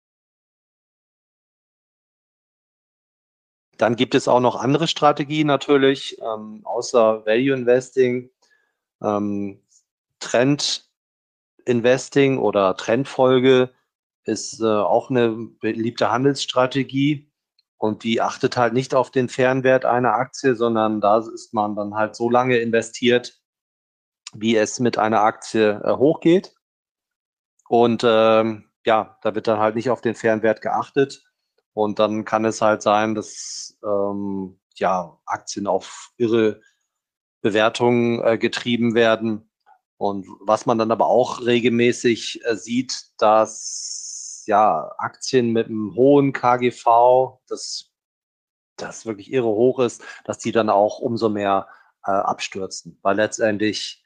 [3.78, 8.30] Dann gibt es auch noch andere Strategien natürlich, ähm, außer Value Investing,
[9.00, 9.62] ähm,
[10.18, 10.90] Trend
[11.64, 13.70] Investing oder Trendfolge
[14.24, 17.31] ist äh, auch eine beliebte Handelsstrategie.
[17.82, 21.96] Und die achtet halt nicht auf den Fernwert einer Aktie, sondern da ist man dann
[21.96, 23.40] halt so lange investiert,
[24.32, 26.54] wie es mit einer Aktie äh, hochgeht.
[27.68, 31.24] Und ähm, ja, da wird dann halt nicht auf den Fernwert geachtet.
[31.72, 36.60] Und dann kann es halt sein, dass ähm, ja, Aktien auf irre
[37.40, 39.50] Bewertungen äh, getrieben werden.
[39.96, 44.01] Und was man dann aber auch regelmäßig äh, sieht, dass
[44.46, 47.92] ja Aktien mit einem hohen KGV, das,
[48.76, 51.68] das wirklich irre hoch ist, dass die dann auch umso mehr
[52.04, 54.04] äh, abstürzen, weil letztendlich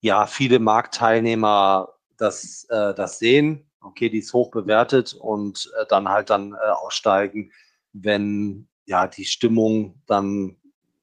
[0.00, 6.08] ja viele Marktteilnehmer das, äh, das sehen, okay, die ist hoch bewertet und äh, dann
[6.08, 7.52] halt dann äh, aussteigen,
[7.92, 10.56] wenn ja die Stimmung dann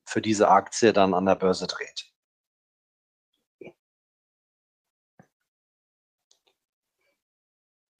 [0.05, 2.08] für diese Aktie dann an der Börse dreht.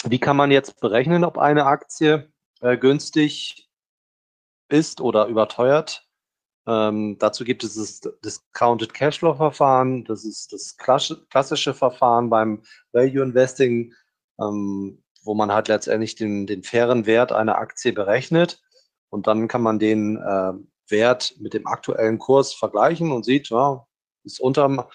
[0.06, 2.32] Wie kann man jetzt berechnen, ob eine Aktie
[2.62, 3.70] äh, günstig
[4.70, 6.08] ist oder überteuert?
[6.68, 10.06] Ähm, dazu gibt es das Discounted Cashflow Verfahren.
[10.06, 13.94] Das ist das klassische Verfahren beim Value Investing,
[14.40, 18.62] ähm, wo man halt letztendlich den, den, fairen Wert einer Aktie berechnet.
[19.10, 20.54] Und dann kann man den äh,
[20.90, 23.86] Wert mit dem aktuellen Kurs vergleichen und sieht, ja,
[24.24, 24.88] ist unter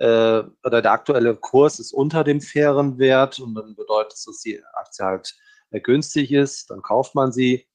[0.00, 4.40] äh, oder der aktuelle Kurs ist unter dem fairen Wert und dann bedeutet es, dass
[4.40, 5.36] die Aktie halt
[5.70, 7.68] äh, günstig ist, dann kauft man sie.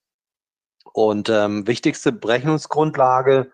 [0.93, 3.51] Und ähm, wichtigste Berechnungsgrundlage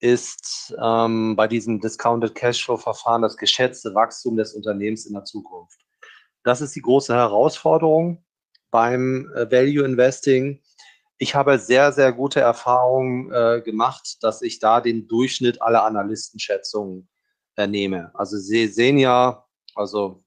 [0.00, 5.80] ist ähm, bei diesem Discounted Cashflow-Verfahren das geschätzte Wachstum des Unternehmens in der Zukunft.
[6.42, 8.22] Das ist die große Herausforderung
[8.70, 10.60] beim äh, Value Investing.
[11.16, 17.08] Ich habe sehr, sehr gute Erfahrungen äh, gemacht, dass ich da den Durchschnitt aller Analystenschätzungen
[17.56, 18.10] nehme.
[18.14, 20.24] Also Sie sehen ja, also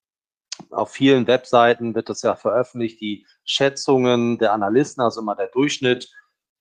[0.72, 6.10] auf vielen Webseiten wird das ja veröffentlicht, die Schätzungen der Analysten, also immer der Durchschnitt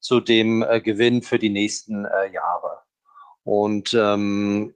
[0.00, 2.80] zu dem äh, Gewinn für die nächsten äh, Jahre.
[3.42, 4.74] Und ähm,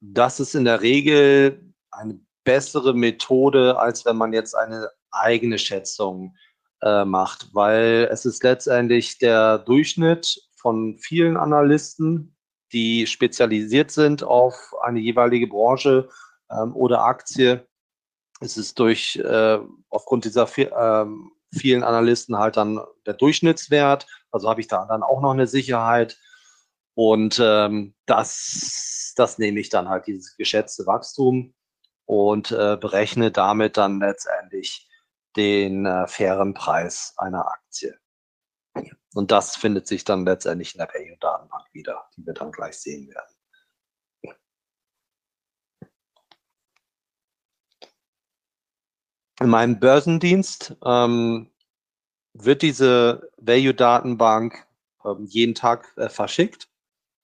[0.00, 6.36] das ist in der Regel eine bessere Methode, als wenn man jetzt eine eigene Schätzung
[6.82, 12.36] äh, macht, weil es ist letztendlich der Durchschnitt von vielen Analysten,
[12.72, 16.08] die spezialisiert sind auf eine jeweilige Branche
[16.50, 17.66] ähm, oder Aktie.
[18.40, 21.06] Es ist durch äh, aufgrund dieser äh,
[21.52, 24.06] vielen Analysten halt dann der Durchschnittswert.
[24.30, 26.18] Also habe ich da dann auch noch eine Sicherheit.
[26.94, 31.54] Und ähm, das, das nehme ich dann halt, dieses geschätzte Wachstum
[32.06, 34.88] und äh, berechne damit dann letztendlich
[35.36, 37.98] den äh, fairen Preis einer Aktie.
[39.14, 43.08] Und das findet sich dann letztendlich in der Value-Datenbank wieder, die wir dann gleich sehen
[43.08, 43.34] werden.
[49.40, 51.50] In meinem Börsendienst ähm,
[52.34, 54.66] wird diese Value-Datenbank
[55.04, 56.68] ähm, jeden Tag äh, verschickt.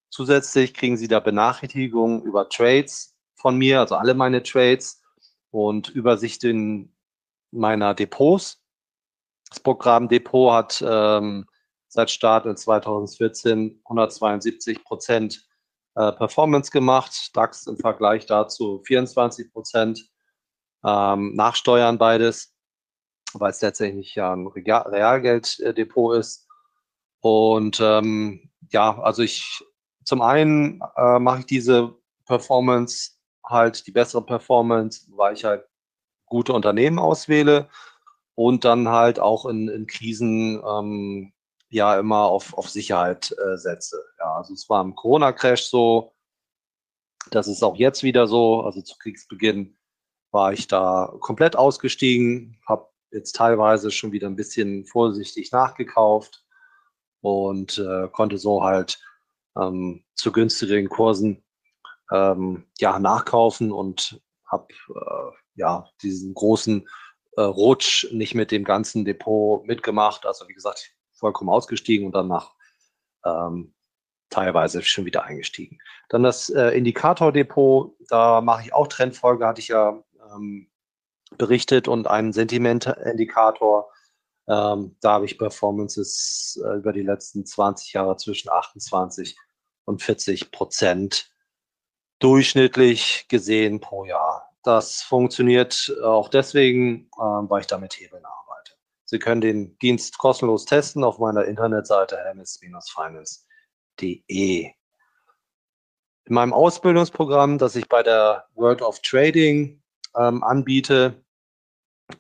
[0.08, 5.02] Zusätzlich kriegen Sie da Benachrichtigungen über Trades von mir, also alle meine Trades
[5.50, 6.96] und Übersichten
[7.50, 8.62] meiner Depots.
[9.50, 11.46] Das Programm Depot hat ähm,
[11.96, 15.46] seit Start in 2014 172 Prozent
[15.96, 20.08] äh, Performance gemacht, DAX im Vergleich dazu 24 Prozent,
[20.84, 22.54] ähm, Nachsteuern beides,
[23.32, 26.46] weil es letztendlich ja ein Realgelddepot ist.
[27.20, 29.64] Und ähm, ja, also ich
[30.04, 31.94] zum einen äh, mache ich diese
[32.26, 33.12] Performance
[33.44, 35.64] halt die bessere Performance, weil ich halt
[36.26, 37.68] gute Unternehmen auswähle
[38.34, 41.32] und dann halt auch in, in Krisen ähm,
[41.68, 44.02] ja immer auf, auf Sicherheit äh, setze.
[44.18, 46.14] Ja, also es war im Corona-Crash so,
[47.30, 48.62] das ist auch jetzt wieder so.
[48.62, 49.76] Also zu Kriegsbeginn
[50.30, 56.44] war ich da komplett ausgestiegen, habe jetzt teilweise schon wieder ein bisschen vorsichtig nachgekauft
[57.20, 59.00] und äh, konnte so halt
[59.58, 61.42] ähm, zu günstigeren Kursen
[62.12, 66.88] ähm, ja, nachkaufen und habe äh, ja diesen großen
[67.36, 70.26] äh, Rutsch nicht mit dem ganzen Depot mitgemacht.
[70.26, 72.54] Also wie gesagt, vollkommen ausgestiegen und danach
[73.24, 73.74] ähm,
[74.30, 75.78] teilweise schon wieder eingestiegen.
[76.08, 80.02] Dann das äh, Indikatordepot, da mache ich auch Trendfolge, hatte ich ja
[80.34, 80.68] ähm,
[81.36, 83.90] berichtet und einen Sentimentindikator.
[84.48, 89.36] Ähm, da habe ich Performances äh, über die letzten 20 Jahre zwischen 28
[89.84, 91.30] und 40 Prozent
[92.18, 94.50] durchschnittlich gesehen pro Jahr.
[94.62, 98.45] Das funktioniert auch deswegen, äh, weil ich da mit Hebeln arbeite.
[99.06, 104.72] Sie können den Dienst kostenlos testen auf meiner Internetseite hermes-finance.de.
[106.24, 109.80] In meinem Ausbildungsprogramm, das ich bei der World of Trading
[110.16, 111.22] ähm, anbiete,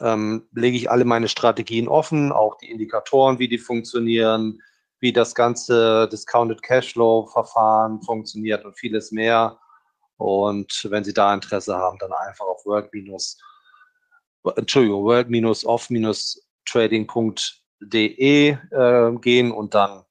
[0.00, 4.62] ähm, lege ich alle meine Strategien offen, auch die Indikatoren, wie die funktionieren,
[5.00, 9.58] wie das ganze Discounted Cashflow Verfahren funktioniert und vieles mehr.
[10.18, 12.92] Und wenn Sie da Interesse haben, dann einfach auf world
[14.56, 15.04] Entschuldigung,
[16.74, 20.04] world-off-trading.de äh, gehen und dann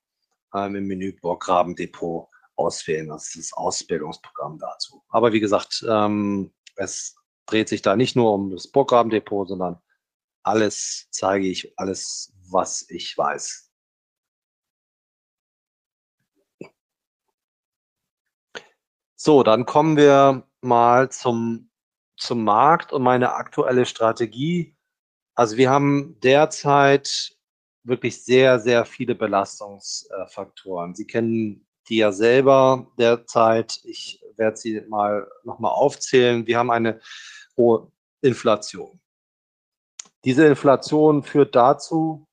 [0.54, 3.08] ähm, im Menü Graben Depot auswählen.
[3.10, 5.04] Das ist das Ausbildungsprogramm dazu.
[5.10, 7.15] Aber wie gesagt, ähm, es
[7.46, 9.80] dreht sich da nicht nur um das Programmdepot, sondern
[10.44, 13.72] alles zeige ich, alles, was ich weiß.
[19.15, 21.72] So, dann kommen wir mal zum,
[22.15, 24.75] zum Markt und meine aktuelle Strategie.
[25.36, 27.36] Also wir haben derzeit
[27.84, 30.95] wirklich sehr, sehr viele Belastungsfaktoren.
[30.95, 33.80] Sie kennen die ja selber derzeit.
[33.84, 36.48] Ich werde sie mal nochmal aufzählen.
[36.48, 37.00] Wir haben eine
[37.58, 39.00] hohe Inflation.
[40.24, 42.28] Diese Inflation führt dazu,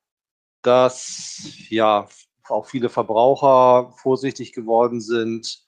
[0.63, 2.07] dass ja
[2.47, 5.63] auch viele Verbraucher vorsichtig geworden sind,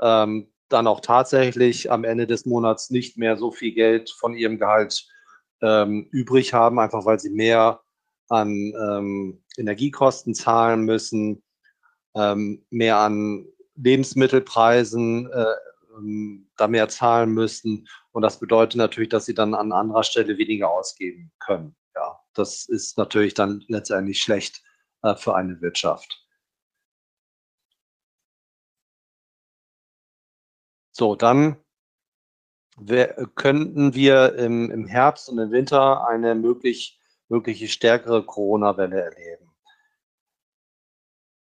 [0.00, 4.58] ähm, dann auch tatsächlich am Ende des Monats nicht mehr so viel Geld von ihrem
[4.58, 5.06] Gehalt
[5.62, 7.80] ähm, übrig haben, einfach weil sie mehr
[8.28, 11.42] an ähm, Energiekosten zahlen müssen,
[12.14, 13.46] ähm, mehr an
[13.76, 15.54] Lebensmittelpreisen äh,
[15.96, 17.88] ähm, da mehr zahlen müssen.
[18.12, 21.76] Und das bedeutet natürlich, dass sie dann an anderer Stelle weniger ausgeben können.
[21.94, 24.62] Ja, das ist natürlich dann letztendlich schlecht
[25.02, 26.18] äh, für eine Wirtschaft.
[30.94, 31.56] So, dann
[32.78, 39.52] wir, könnten wir im, im Herbst und im Winter eine möglich, mögliche stärkere Corona-Welle erleben.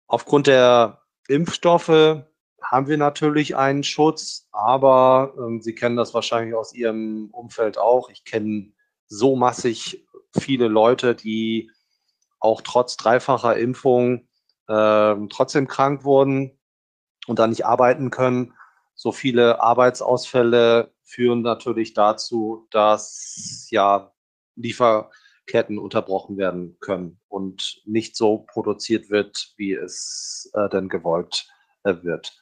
[0.07, 2.25] Aufgrund der Impfstoffe
[2.63, 8.11] haben wir natürlich einen Schutz, aber ähm, Sie kennen das wahrscheinlich aus Ihrem Umfeld auch.
[8.11, 8.73] Ich kenne
[9.07, 10.07] so massig
[10.39, 11.71] viele Leute, die
[12.39, 14.29] auch trotz dreifacher Impfung
[14.69, 16.59] äh, trotzdem krank wurden
[17.27, 18.55] und dann nicht arbeiten können.
[18.95, 24.13] So viele Arbeitsausfälle führen natürlich dazu, dass ja
[24.57, 31.49] Lieferketten unterbrochen werden können und nicht so produziert wird, wie es äh, denn gewollt
[31.83, 32.33] äh, wird.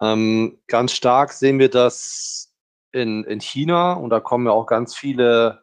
[0.00, 2.54] Ähm, ganz stark sehen wir das
[2.92, 5.62] in, in China und da kommen ja auch ganz viele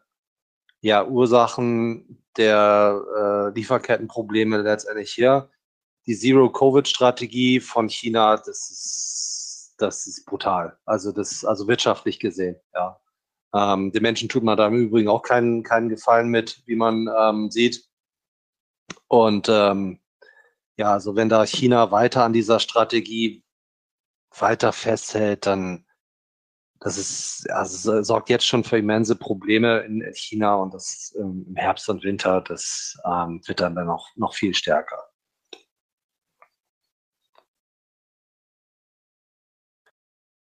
[0.80, 5.50] ja, Ursachen der äh, Lieferkettenprobleme letztendlich her.
[6.06, 9.29] Die Zero-Covid-Strategie von China, das ist
[9.82, 10.78] das ist brutal.
[10.84, 13.00] Also das, also wirtschaftlich gesehen, ja.
[13.52, 17.08] Ähm, den Menschen tut man da im Übrigen auch keinen, keinen Gefallen mit, wie man
[17.18, 17.84] ähm, sieht.
[19.08, 20.00] Und ähm,
[20.76, 23.44] ja, also wenn da China weiter an dieser Strategie
[24.38, 25.84] weiter festhält, dann
[26.80, 31.56] das ist, also sorgt jetzt schon für immense Probleme in China und das ähm, im
[31.56, 35.09] Herbst und Winter, das ähm, wird dann, dann noch, noch viel stärker.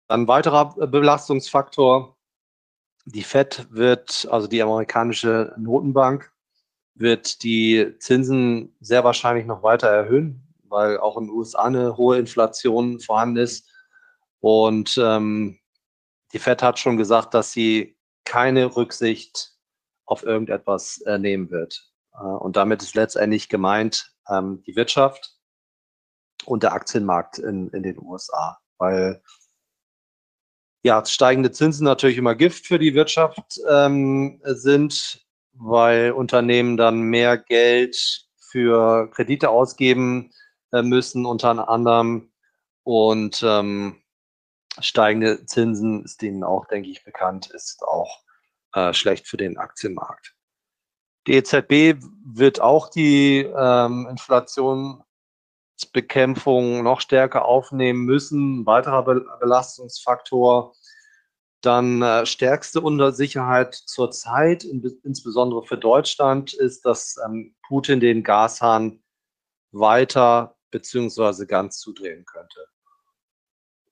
[0.09, 2.17] Ein weiterer Belastungsfaktor,
[3.07, 6.31] die FED wird, also die amerikanische Notenbank,
[6.95, 12.19] wird die Zinsen sehr wahrscheinlich noch weiter erhöhen, weil auch in den USA eine hohe
[12.19, 13.71] Inflation vorhanden ist.
[14.40, 15.59] Und ähm,
[16.33, 19.53] die FED hat schon gesagt, dass sie keine Rücksicht
[20.05, 21.90] auf irgendetwas äh, nehmen wird.
[22.12, 25.37] Äh, und damit ist letztendlich gemeint ähm, die Wirtschaft
[26.45, 29.23] und der Aktienmarkt in, in den USA, weil
[30.85, 37.38] ja, steigende Zinsen natürlich immer Gift für die Wirtschaft ähm, sind, weil Unternehmen dann mehr
[37.38, 40.31] Geld für Kredite ausgeben
[40.73, 42.31] äh, müssen, unter anderem.
[42.83, 44.03] Und ähm,
[44.79, 48.23] steigende Zinsen ist ihnen auch, denke ich, bekannt, ist auch
[48.75, 50.35] äh, schlecht für den Aktienmarkt.
[51.27, 55.03] Die EZB wird auch die ähm, Inflation
[55.92, 58.61] Bekämpfung noch stärker aufnehmen müssen.
[58.61, 59.03] Ein weiterer
[59.40, 60.75] Belastungsfaktor.
[61.61, 69.03] Dann äh, stärkste Unsicherheit zurzeit, in, insbesondere für Deutschland, ist, dass ähm, Putin den Gashahn
[69.73, 72.66] weiter beziehungsweise ganz zudrehen könnte.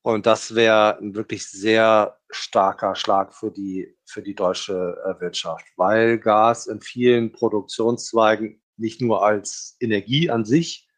[0.02, 5.64] Und das wäre ein wirklich sehr starker Schlag für die, für die deutsche äh, Wirtschaft,
[5.76, 10.88] weil Gas in vielen Produktionszweigen nicht nur als Energie an sich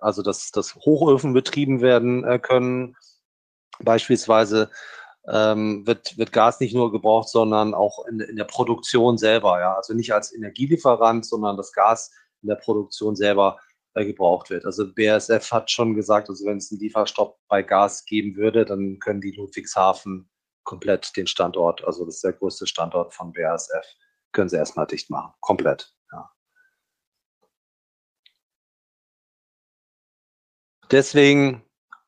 [0.00, 2.96] also dass, dass Hochöfen betrieben werden äh, können.
[3.80, 4.70] Beispielsweise
[5.30, 9.60] ähm, wird, wird Gas nicht nur gebraucht, sondern auch in, in der Produktion selber.
[9.60, 9.74] Ja?
[9.74, 12.10] Also nicht als Energielieferant, sondern das Gas
[12.42, 13.58] in der Produktion selber
[13.94, 14.64] äh, gebraucht wird.
[14.64, 18.98] Also BASF hat schon gesagt, also wenn es einen Lieferstopp bei Gas geben würde, dann
[18.98, 20.28] können die Ludwigshafen
[20.64, 23.86] komplett den Standort, also das ist der größte Standort von BASF,
[24.32, 25.32] können sie erstmal dicht machen.
[25.40, 25.94] Komplett.
[30.90, 31.62] Deswegen,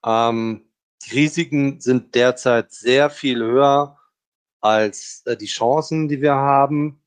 [0.04, 0.70] ähm,
[1.02, 3.98] die Risiken sind derzeit sehr viel höher
[4.60, 7.02] als äh, die Chancen, die wir haben.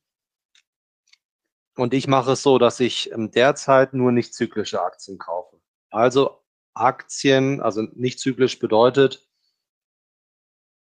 [1.75, 5.59] Und ich mache es so, dass ich ähm, derzeit nur nicht zyklische Aktien kaufe.
[5.89, 6.43] Also
[6.75, 9.27] Aktien, also nicht zyklisch bedeutet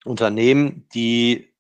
[0.05, 1.55] Unternehmen, die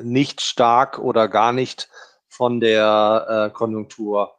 [0.00, 1.88] nicht stark oder gar nicht
[2.28, 4.38] von der äh, Konjunktur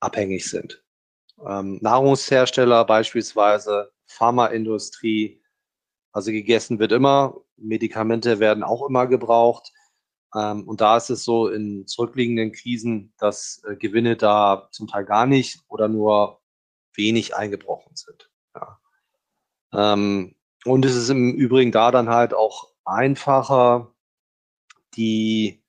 [0.00, 0.82] abhängig sind
[1.46, 5.42] ähm, Nahrungshersteller beispielsweise, Pharmaindustrie.
[6.12, 9.72] Also gegessen wird immer, Medikamente werden auch immer gebraucht.
[10.34, 15.04] Ähm, und da ist es so in zurückliegenden Krisen, dass äh, Gewinne da zum Teil
[15.04, 16.40] gar nicht oder nur
[16.94, 18.30] wenig eingebrochen sind.
[18.54, 18.80] Ja.
[19.72, 20.34] Ähm,
[20.64, 23.94] und es ist im Übrigen da dann halt auch einfacher,
[24.94, 25.62] die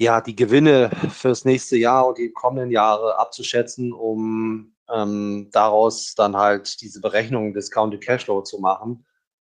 [0.00, 6.36] ja, die Gewinne fürs nächste Jahr und die kommenden Jahre abzuschätzen, um ähm, daraus dann
[6.38, 9.04] halt diese Berechnung Discounted Cashflow zu machen.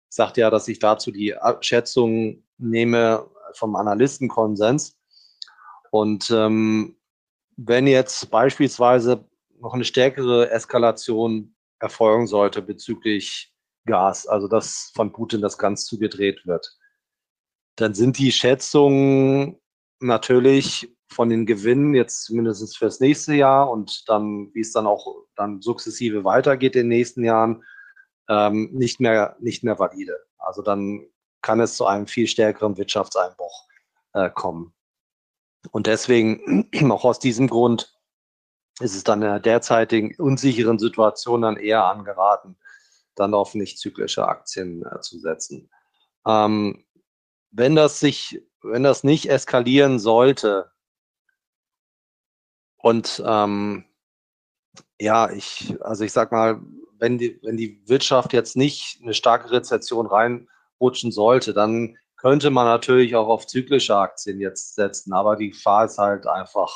[0.09, 4.97] Ich sagte ja, dass ich dazu die Schätzung nehme vom Analystenkonsens.
[5.91, 6.95] Und ähm,
[7.57, 9.27] wenn jetzt beispielsweise
[9.59, 13.53] noch eine stärkere Eskalation erfolgen sollte bezüglich
[13.85, 16.77] Gas, also dass von Putin das ganz zugedreht wird,
[17.75, 19.59] dann sind die Schätzungen
[19.99, 25.25] natürlich von den Gewinnen jetzt zumindest fürs nächste Jahr und dann, wie es dann auch
[25.35, 27.63] dann sukzessive weitergeht in den nächsten Jahren,
[28.27, 30.17] ähm, nicht mehr, nicht mehr valide.
[30.37, 31.07] Also dann
[31.41, 33.67] kann es zu einem viel stärkeren Wirtschaftseinbruch
[34.13, 34.73] äh, kommen.
[35.71, 37.93] Und deswegen, auch aus diesem Grund,
[38.79, 42.57] ist es dann in der derzeitigen unsicheren Situation dann eher angeraten,
[43.15, 45.69] dann auf nicht zyklische Aktien äh, zu setzen.
[46.27, 46.85] Ähm,
[47.51, 50.71] wenn das sich, wenn das nicht eskalieren sollte
[52.85, 53.83] und ähm,
[54.99, 56.61] ja, ich, also ich sag mal,
[56.99, 62.65] wenn die, wenn die Wirtschaft jetzt nicht eine starke Rezession reinrutschen sollte, dann könnte man
[62.65, 66.71] natürlich auch auf zyklische Aktien jetzt setzen, aber die Gefahr ist halt einfach,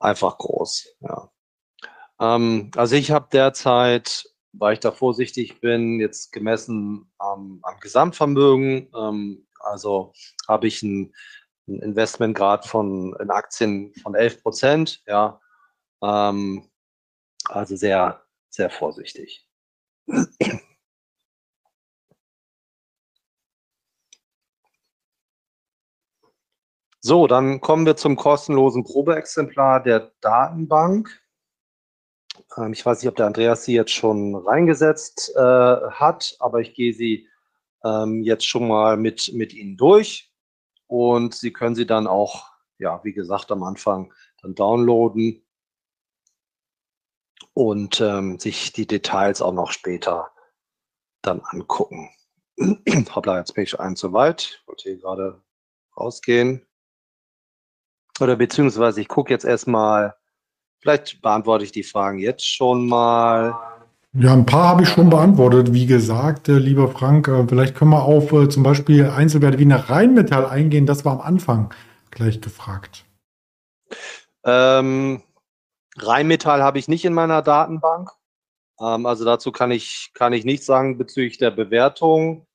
[0.00, 0.96] einfach groß.
[1.00, 1.30] Ja.
[2.20, 8.90] Ähm, also ich habe derzeit, weil ich da vorsichtig bin, jetzt gemessen am, am Gesamtvermögen,
[8.96, 10.12] ähm, also
[10.48, 11.14] habe ich ein,
[11.66, 15.40] Investmentgrad von in Aktien von 11 Prozent, ja.
[16.02, 16.68] Ähm,
[17.48, 19.48] also sehr, sehr vorsichtig.
[27.04, 31.20] So, dann kommen wir zum kostenlosen Probeexemplar der Datenbank.
[32.56, 36.74] Ähm, ich weiß nicht, ob der Andreas sie jetzt schon reingesetzt äh, hat, aber ich
[36.74, 37.28] gehe sie
[37.84, 40.32] ähm, jetzt schon mal mit, mit Ihnen durch.
[40.86, 42.46] Und Sie können sie dann auch,
[42.78, 44.12] ja, wie gesagt, am Anfang
[44.42, 45.42] dann downloaden
[47.54, 50.30] und ähm, sich die Details auch noch später
[51.22, 52.10] dann angucken.
[53.14, 54.60] Hoppla, jetzt bin ich ein zu weit.
[54.60, 55.42] Ich wollte hier gerade
[55.96, 56.66] rausgehen.
[58.20, 60.14] Oder beziehungsweise ich gucke jetzt erstmal,
[60.80, 63.71] vielleicht beantworte ich die Fragen jetzt schon mal.
[64.14, 65.72] Ja, ein paar habe ich schon beantwortet.
[65.72, 69.64] Wie gesagt, äh, lieber Frank, äh, vielleicht können wir auf äh, zum Beispiel Einzelwerte wie
[69.64, 70.84] nach Rheinmetall eingehen.
[70.84, 71.72] Das war am Anfang
[72.10, 73.06] gleich gefragt.
[74.44, 75.22] Ähm,
[75.96, 78.10] Rheinmetall habe ich nicht in meiner Datenbank.
[78.78, 82.46] Ähm, also dazu kann ich, kann ich nichts sagen bezüglich der Bewertung.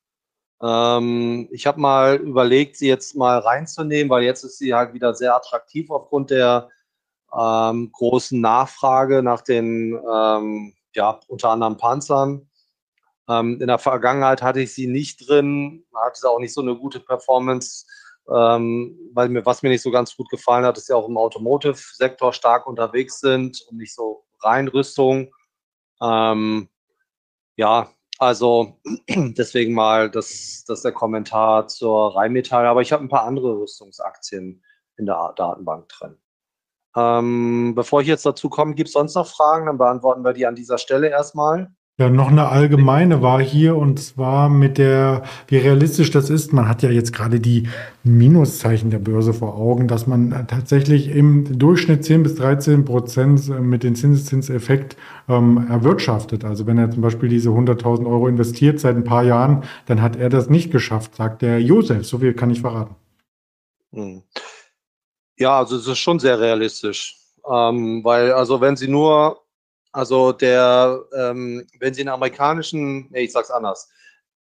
[0.62, 5.12] Ähm, ich habe mal überlegt, sie jetzt mal reinzunehmen, weil jetzt ist sie halt wieder
[5.12, 6.68] sehr attraktiv aufgrund der
[7.36, 12.50] ähm, großen Nachfrage nach den, ähm, ja, unter anderem Panzern.
[13.28, 16.76] Ähm, in der Vergangenheit hatte ich sie nicht drin, hatte sie auch nicht so eine
[16.76, 17.86] gute Performance,
[18.28, 21.16] ähm, weil mir, was mir nicht so ganz gut gefallen hat, ist ja auch im
[21.16, 25.32] Automotive-Sektor stark unterwegs sind und nicht so Reinrüstung.
[26.02, 26.68] Ähm,
[27.56, 32.66] ja, also deswegen mal das, das der Kommentar zur Rheinmetall.
[32.66, 34.64] Aber ich habe ein paar andere Rüstungsaktien
[34.96, 36.18] in der Datenbank drin.
[36.96, 39.66] Ähm, bevor ich jetzt dazu komme, gibt es sonst noch Fragen?
[39.66, 41.70] Dann beantworten wir die an dieser Stelle erstmal.
[42.00, 46.52] Ja, noch eine allgemeine war hier und zwar mit der, wie realistisch das ist.
[46.52, 47.66] Man hat ja jetzt gerade die
[48.04, 53.82] Minuszeichen der Börse vor Augen, dass man tatsächlich im Durchschnitt 10 bis 13 Prozent mit
[53.82, 54.96] dem Zinseszinseffekt
[55.28, 56.44] ähm, erwirtschaftet.
[56.44, 60.14] Also wenn er zum Beispiel diese 100.000 Euro investiert seit ein paar Jahren, dann hat
[60.14, 62.06] er das nicht geschafft, sagt der Josef.
[62.06, 62.94] So viel kann ich verraten.
[63.92, 64.22] Hm.
[65.38, 67.16] Ja, also es ist schon sehr realistisch.
[67.50, 69.40] Ähm, weil, also wenn Sie nur
[69.92, 73.88] also der, ähm, wenn Sie den amerikanischen, nee, ich sag's anders,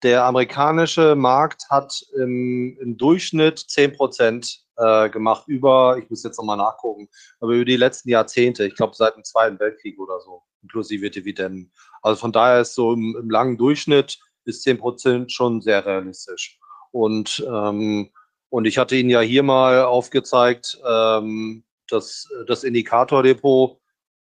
[0.03, 6.39] der amerikanische Markt hat im, im Durchschnitt 10 Prozent äh, gemacht über, ich muss jetzt
[6.39, 7.09] nochmal nachgucken,
[7.41, 11.73] aber über die letzten Jahrzehnte, ich glaube seit dem Zweiten Weltkrieg oder so, inklusive Dividenden.
[12.03, 16.59] Also von daher ist so im, im langen Durchschnitt ist 10 Prozent schon sehr realistisch.
[16.93, 18.11] Und, ähm,
[18.51, 23.81] und ich hatte Ihnen ja hier mal aufgezeigt, ähm, dass das Indikatordepot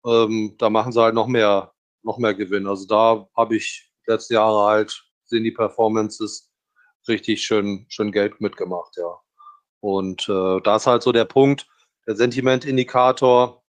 [0.04, 1.72] ähm, da machen sie halt noch mehr,
[2.02, 2.66] noch mehr Gewinn.
[2.66, 6.50] Also da habe ich letzte Jahre halt, sind die Performances
[7.08, 9.18] richtig schön, schön Geld mitgemacht, ja.
[9.80, 11.66] Und äh, da ist halt so der Punkt,
[12.06, 13.62] der Sentimentindikator,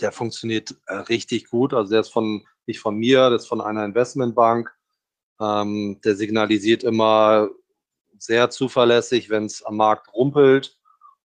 [0.00, 1.72] der funktioniert äh, richtig gut.
[1.72, 4.72] Also der ist von, nicht von mir, das ist von einer Investmentbank.
[5.40, 7.48] Ähm, der signalisiert immer
[8.18, 10.78] sehr zuverlässig, wenn es am Markt rumpelt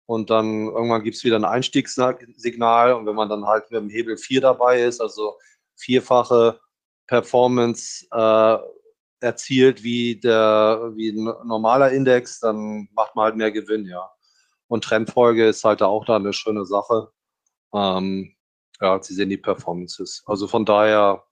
[0.05, 3.89] und dann irgendwann gibt es wieder ein Einstiegssignal und wenn man dann halt mit dem
[3.89, 5.37] Hebel 4 dabei ist, also
[5.75, 6.59] vierfache
[7.07, 8.57] Performance äh,
[9.21, 14.09] erzielt wie der wie ein normaler Index, dann macht man halt mehr Gewinn, ja.
[14.67, 17.11] Und Trendfolge ist halt auch da eine schöne Sache.
[17.73, 18.35] Ähm,
[18.79, 20.23] ja, Sie sehen die Performances.
[20.25, 21.23] Also von daher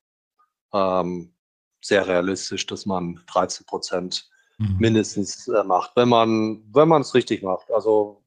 [0.74, 1.34] ähm,
[1.82, 4.30] sehr realistisch, dass man 13 Prozent
[4.60, 4.78] mhm.
[4.80, 7.72] mindestens äh, macht, wenn man wenn man es richtig macht.
[7.72, 8.22] Also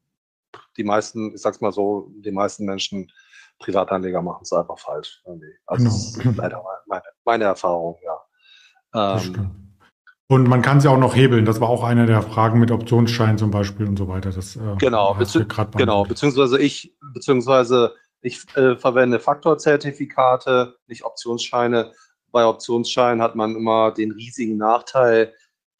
[0.77, 3.11] die meisten, ich sag's mal so, die meisten Menschen,
[3.59, 5.21] Privatanleger machen es einfach falsch.
[5.25, 5.89] Also genau.
[5.89, 9.17] das ist leider meine, meine Erfahrung, ja.
[9.17, 9.51] Ähm,
[10.27, 11.45] Und man kann sie auch noch hebeln.
[11.45, 14.31] Das war auch eine der Fragen mit Optionsschein zum Beispiel und so weiter.
[14.31, 21.91] Das, äh, genau, bezieh genau, beziehungsweise ich, beziehungsweise ich äh, verwende Faktorzertifikate, nicht Optionsscheine.
[22.31, 25.33] Bei Optionsscheinen hat man immer den riesigen Nachteil,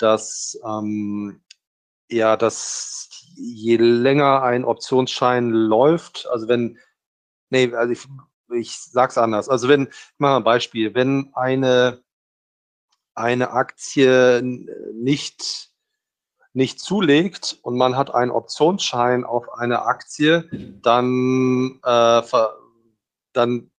[0.04, 1.42] dass ähm,
[2.10, 6.78] ja, dass je länger ein Optionsschein läuft, also wenn,
[7.50, 8.06] nee, also ich,
[8.54, 9.50] ich sag's anders.
[9.50, 12.04] Also wenn, ich mache mal ein Beispiel, wenn eine
[13.16, 14.42] eine Aktie
[14.94, 15.72] nicht,
[16.54, 20.50] nicht zulegt und man hat einen Optionsschein auf eine Aktie,
[20.82, 22.22] dann, äh,
[23.34, 23.72] dann,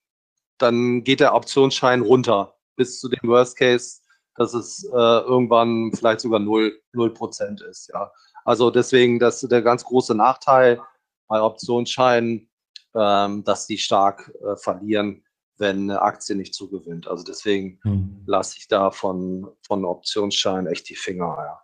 [0.58, 4.00] dann geht der Optionsschein runter bis zu dem Worst Case,
[4.36, 7.90] dass es äh, irgendwann vielleicht sogar 0, 0% ist.
[7.92, 8.10] Ja.
[8.44, 10.80] Also deswegen, das ist der ganz große Nachteil
[11.28, 12.50] bei Optionsscheinen,
[12.94, 15.24] ähm, dass die stark äh, verlieren
[15.58, 17.06] wenn eine Aktie nicht zugewinnt.
[17.06, 18.22] Also deswegen hm.
[18.26, 21.36] lasse ich da von, von Optionsscheinen echt die Finger.
[21.38, 21.62] Ja.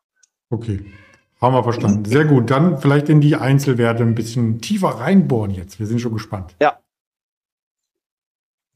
[0.50, 0.92] Okay,
[1.40, 2.04] haben wir verstanden.
[2.04, 2.50] Sehr gut.
[2.50, 5.78] Dann vielleicht in die Einzelwerte ein bisschen tiefer reinbohren jetzt.
[5.78, 6.54] Wir sind schon gespannt.
[6.60, 6.78] Ja.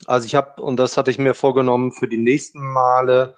[0.06, 3.36] Also ich habe, und das hatte ich mir vorgenommen für die nächsten Male,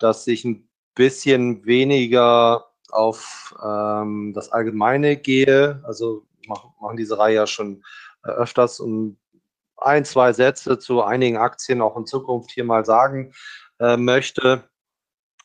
[0.00, 5.80] dass ich ein bisschen weniger auf ähm, das Allgemeine gehe.
[5.84, 7.84] Also machen diese Reihe ja schon
[8.24, 9.18] äh, öfters und
[9.76, 13.32] ein, zwei Sätze zu einigen Aktien auch in Zukunft hier mal sagen
[13.78, 14.68] äh, möchte.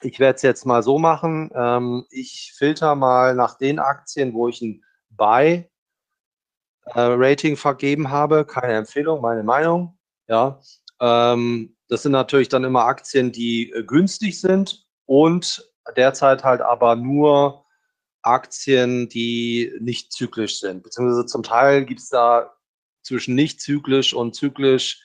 [0.01, 1.51] Ich werde es jetzt mal so machen.
[1.55, 5.69] Ähm, ich filter mal nach den Aktien, wo ich ein Buy
[6.85, 8.45] äh, Rating vergeben habe.
[8.45, 9.97] Keine Empfehlung, meine Meinung.
[10.27, 10.59] Ja,
[10.99, 16.95] ähm, das sind natürlich dann immer Aktien, die äh, günstig sind und derzeit halt aber
[16.95, 17.65] nur
[18.21, 20.83] Aktien, die nicht zyklisch sind.
[20.83, 22.55] Beziehungsweise zum Teil gibt es da
[23.03, 25.01] zwischen nicht zyklisch und zyklisch,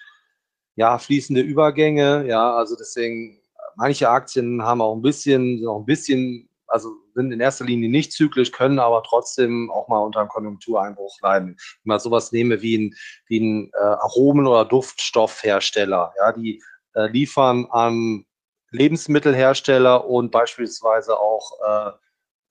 [0.76, 2.26] ja, fließende Übergänge.
[2.26, 3.42] Ja, also deswegen,
[3.76, 6.88] manche Aktien haben auch ein bisschen, sind auch ein bisschen, also
[7.20, 11.56] sind in erster Linie nicht zyklisch, können aber trotzdem auch mal unter einem Konjunktureinbruch leiden.
[11.82, 12.94] Wenn man sowas nehme wie ein,
[13.26, 16.62] wie ein äh, Aromen- oder Duftstoffhersteller, ja, die
[16.94, 18.24] äh, liefern an
[18.72, 21.90] Lebensmittelhersteller und beispielsweise auch äh,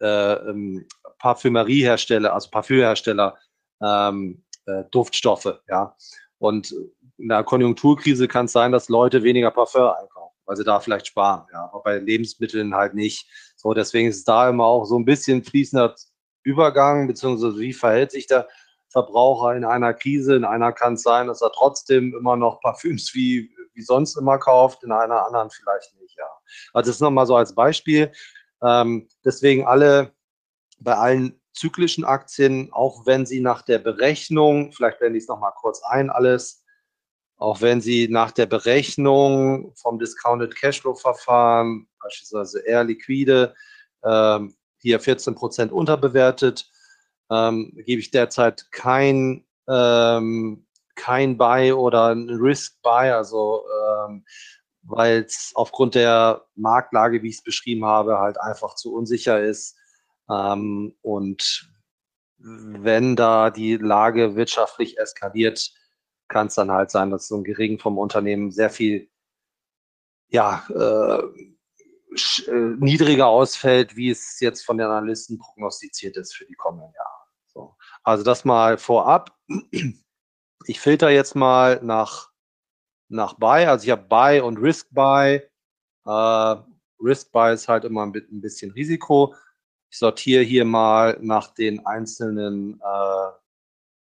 [0.06, 0.86] äh, ähm,
[1.18, 3.38] Parfümeriehersteller, also Parfümhersteller
[3.82, 5.96] ähm, äh, Duftstoffe, ja.
[6.38, 6.74] Und
[7.18, 11.08] in der Konjunkturkrise kann es sein, dass Leute weniger Parfum einkaufen, weil sie da vielleicht
[11.08, 11.66] sparen, ja.
[11.66, 13.28] Aber bei Lebensmitteln halt nicht.
[13.62, 15.94] So, deswegen ist da immer auch so ein bisschen fließender
[16.44, 18.48] Übergang, beziehungsweise wie verhält sich der
[18.88, 20.38] Verbraucher in einer Krise?
[20.38, 24.38] In einer kann es sein, dass er trotzdem immer noch Parfüms wie, wie sonst immer
[24.38, 26.30] kauft, in einer anderen vielleicht nicht, ja.
[26.72, 28.14] Also das ist nochmal so als Beispiel.
[28.64, 30.14] Ähm, deswegen alle,
[30.80, 35.52] bei allen zyklischen Aktien, auch wenn sie nach der Berechnung, vielleicht blende ich es nochmal
[35.60, 36.64] kurz ein, alles,
[37.36, 43.56] auch wenn sie nach der Berechnung vom Discounted Cashflow Verfahren, beispielsweise eher liquide,
[44.04, 46.70] ähm, hier 14 Prozent unterbewertet,
[47.30, 53.64] ähm, gebe ich derzeit kein, ähm, kein Buy oder ein Risk Buy, also
[54.08, 54.26] ähm,
[54.82, 59.78] weil es aufgrund der Marktlage, wie ich es beschrieben habe, halt einfach zu unsicher ist,
[60.30, 61.70] ähm, und
[62.38, 65.74] wenn da die Lage wirtschaftlich eskaliert,
[66.28, 69.10] kann es dann halt sein, dass so ein Gering vom Unternehmen sehr viel
[70.30, 71.24] ja, äh,
[72.80, 77.20] niedriger ausfällt, wie es jetzt von den Analysten prognostiziert ist für die kommenden Jahre.
[77.48, 77.76] So.
[78.04, 79.38] Also das mal vorab.
[80.66, 82.30] Ich filter jetzt mal nach,
[83.08, 83.66] nach Buy.
[83.66, 85.42] Also ich habe Buy und Risk Buy.
[86.06, 86.56] Äh,
[87.00, 89.36] Risk Buy ist halt immer ein bisschen Risiko.
[89.92, 93.32] Ich sortiere hier mal nach den einzelnen äh,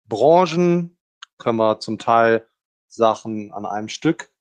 [0.08, 0.98] Branchen.
[1.38, 2.48] Können wir zum Teil
[2.88, 4.32] Sachen an einem Stück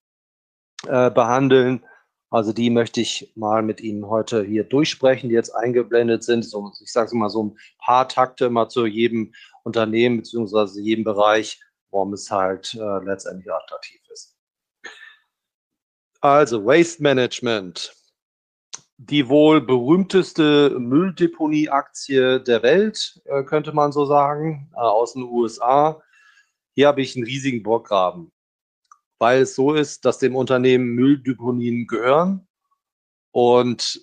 [0.87, 1.85] äh, behandeln.
[2.31, 6.45] Also die möchte ich mal mit Ihnen heute hier durchsprechen, die jetzt eingeblendet sind.
[6.45, 9.33] So, ich sage es mal so ein paar Takte immer zu jedem
[9.64, 11.61] Unternehmen beziehungsweise jedem Bereich,
[11.91, 14.37] warum es halt äh, letztendlich attraktiv ist.
[16.20, 17.95] Also Waste Management
[18.99, 26.03] die wohl berühmteste Mülldeponie-Aktie der Welt, äh, könnte man so sagen, äh, aus den USA.
[26.74, 28.33] Hier habe ich einen riesigen Bockgraben,
[29.19, 32.47] weil es so ist, dass dem Unternehmen Mülldeponien gehören.
[33.33, 34.01] Und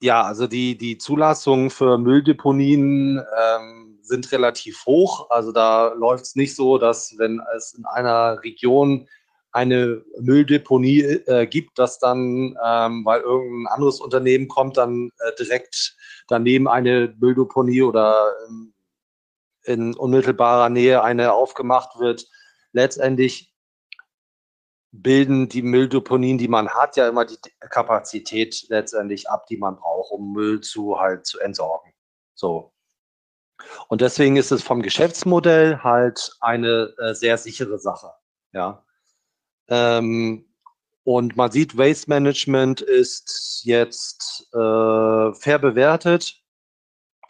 [0.00, 5.30] ja, also die, die Zulassungen für Mülldeponien ähm, sind relativ hoch.
[5.30, 9.08] Also da läuft es nicht so, dass wenn es in einer Region
[9.52, 15.96] eine Mülldeponie äh, gibt, dass dann, ähm, weil irgendein anderes Unternehmen kommt, dann äh, direkt
[16.28, 18.74] daneben eine Mülldeponie oder ähm,
[19.64, 22.28] in unmittelbarer Nähe eine aufgemacht wird.
[22.72, 23.55] Letztendlich
[24.92, 30.12] bilden die Mülldeponien, die man hat, ja immer die Kapazität letztendlich ab, die man braucht,
[30.12, 31.92] um Müll zu halt zu entsorgen.
[32.34, 32.72] So.
[33.88, 38.12] Und deswegen ist es vom Geschäftsmodell halt eine äh, sehr sichere Sache.
[38.52, 38.84] Ja.
[39.68, 40.46] Ähm,
[41.04, 46.42] und man sieht, Waste Management ist jetzt äh, fair bewertet.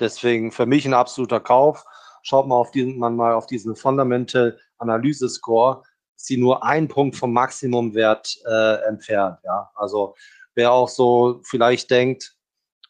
[0.01, 1.85] Deswegen für mich ein absoluter Kauf.
[2.23, 5.83] Schaut mal auf diesen, man mal auf diesen Fundamental Analyse Score
[6.17, 9.39] sie nur ein Punkt vom Maximumwert äh, entfernt.
[9.45, 10.17] Ja, also
[10.55, 12.37] wer auch so vielleicht denkt,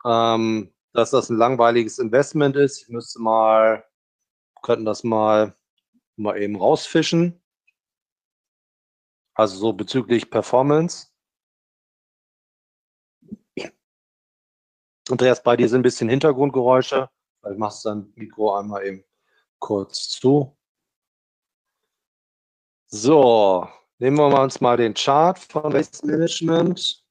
[0.05, 3.85] ähm, dass das ein langweiliges Investment ist, ich müsste mal,
[4.63, 5.55] könnten das mal
[6.17, 7.43] mal eben rausfischen.
[9.35, 11.09] Also so bezüglich Performance.
[15.09, 17.09] Andreas, bei dir sind ein bisschen Hintergrundgeräusche.
[17.41, 19.05] Vielleicht machst du dein Mikro einmal eben
[19.59, 20.56] kurz zu.
[22.99, 23.69] So,
[23.99, 27.05] nehmen wir uns mal den Chart von Waste Management.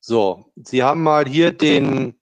[0.00, 2.20] So, Sie haben mal hier den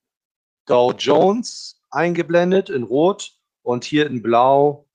[0.66, 3.32] Dow Jones eingeblendet in Rot
[3.62, 4.88] und hier in Blau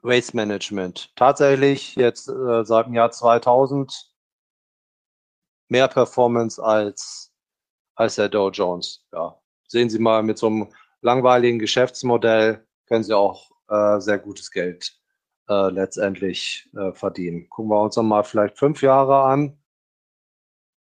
[0.00, 1.14] Waste Management.
[1.16, 4.10] Tatsächlich jetzt äh, seit dem Jahr 2000
[5.68, 7.30] mehr Performance als,
[7.94, 9.04] als der Dow Jones.
[9.12, 14.50] Ja, sehen Sie mal mit so einem langweiligen Geschäftsmodell können Sie auch äh, sehr gutes
[14.50, 14.98] Geld
[15.48, 17.48] äh, letztendlich äh, verdienen.
[17.48, 19.58] Gucken wir uns mal vielleicht fünf Jahre an.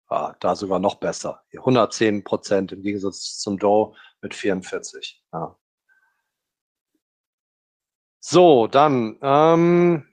[0.07, 1.43] Ah, da sogar noch besser.
[1.51, 5.23] 110 Prozent im Gegensatz zum Dow mit 44.
[5.33, 5.57] Ja.
[8.19, 10.07] So, dann ähm,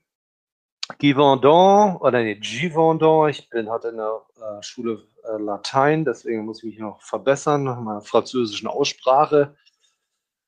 [0.99, 3.31] Guy Vendon oder nee, G Vendon.
[3.31, 7.65] Ich bin hatte in der äh, Schule äh, Latein, deswegen muss ich mich noch verbessern
[7.65, 9.57] nach meiner französischen Aussprache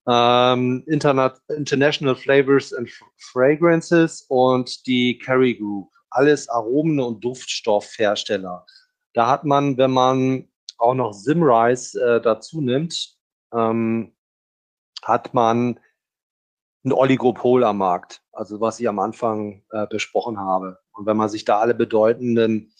[0.06, 5.90] ähm, Interna International Flavors and Fragrances und die Carry Group.
[6.10, 8.64] Alles Aromen- und Duftstoffhersteller.
[9.14, 10.48] Da hat man, wenn man
[10.78, 13.16] auch noch Simrise äh, dazu nimmt,
[13.52, 14.14] ähm,
[15.02, 15.80] hat man
[16.84, 18.22] ein Oligopol am Markt.
[18.32, 20.78] Also was ich am Anfang äh, besprochen habe.
[20.92, 22.72] Und wenn man sich da alle bedeutenden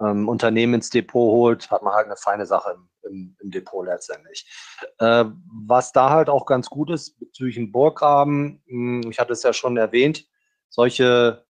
[0.00, 3.84] ähm, Unternehmen ins Depot holt, hat man halt eine feine Sache im, im, im Depot
[3.84, 4.46] letztendlich.
[4.98, 5.24] Äh,
[5.66, 9.52] was da halt auch ganz gut ist bezüglich dem Burggraben, hm, ich hatte es ja
[9.52, 10.26] schon erwähnt,
[10.68, 11.44] solche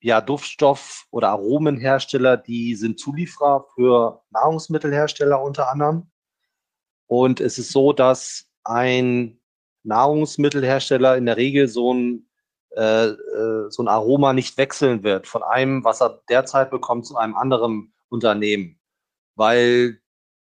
[0.00, 6.10] ja, Duftstoff- oder Aromenhersteller, die sind Zulieferer für Nahrungsmittelhersteller unter anderem.
[7.06, 9.40] Und es ist so, dass ein
[9.82, 12.28] Nahrungsmittelhersteller in der Regel so ein
[12.76, 17.16] äh, äh, so ein Aroma nicht wechseln wird von einem, was er derzeit bekommt, zu
[17.16, 18.78] einem anderen Unternehmen,
[19.34, 20.00] weil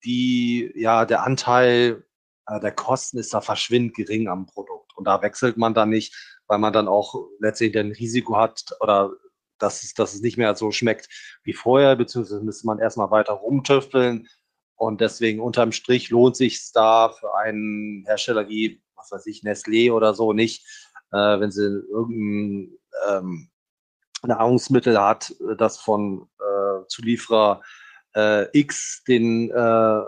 [0.04, 2.04] die ja der Anteil
[2.48, 6.16] äh, der Kosten ist da verschwindend gering am Produkt und da wechselt man dann nicht,
[6.48, 9.12] weil man dann auch letztendlich ein Risiko hat oder
[9.60, 11.10] dass es, dass es nicht mehr so schmeckt
[11.44, 14.28] wie vorher, beziehungsweise müsste man erstmal weiter rumtüfteln.
[14.76, 19.92] Und deswegen unterm Strich lohnt sich da für einen Hersteller wie, was weiß ich, Nestlé
[19.92, 20.66] oder so nicht,
[21.12, 22.78] äh, wenn sie irgendein
[23.10, 23.50] ähm,
[24.24, 27.62] Nahrungsmittel hat, das von äh, Zulieferer
[28.20, 30.02] äh, X den äh,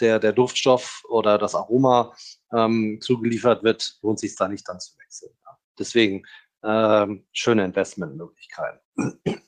[0.00, 2.14] der, der Duftstoff oder das Aroma
[2.52, 5.32] ähm, zugeliefert wird, lohnt sich da nicht dann zu wechseln.
[5.44, 5.58] Ja.
[5.78, 6.24] Deswegen
[6.62, 8.80] ähm, schöne Investmentmöglichkeiten.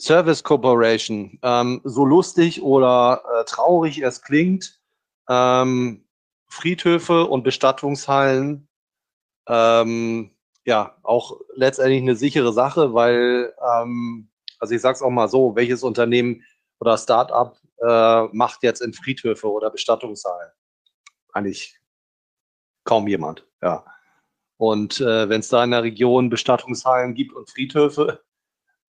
[0.00, 4.80] Service Corporation, ähm, so lustig oder äh, traurig es klingt,
[5.28, 6.04] ähm,
[6.46, 8.68] Friedhöfe und Bestattungshallen
[9.48, 10.30] ähm,
[10.64, 14.27] ja, auch letztendlich eine sichere Sache, weil, ähm,
[14.58, 16.44] also ich sage es auch mal so, welches Unternehmen
[16.80, 20.50] oder Startup äh, macht jetzt in Friedhöfe oder Bestattungssaalen?
[21.32, 21.78] Eigentlich
[22.84, 23.84] kaum jemand, ja.
[24.56, 28.20] Und äh, wenn es da in der Region Bestattungshallen gibt und Friedhöfe,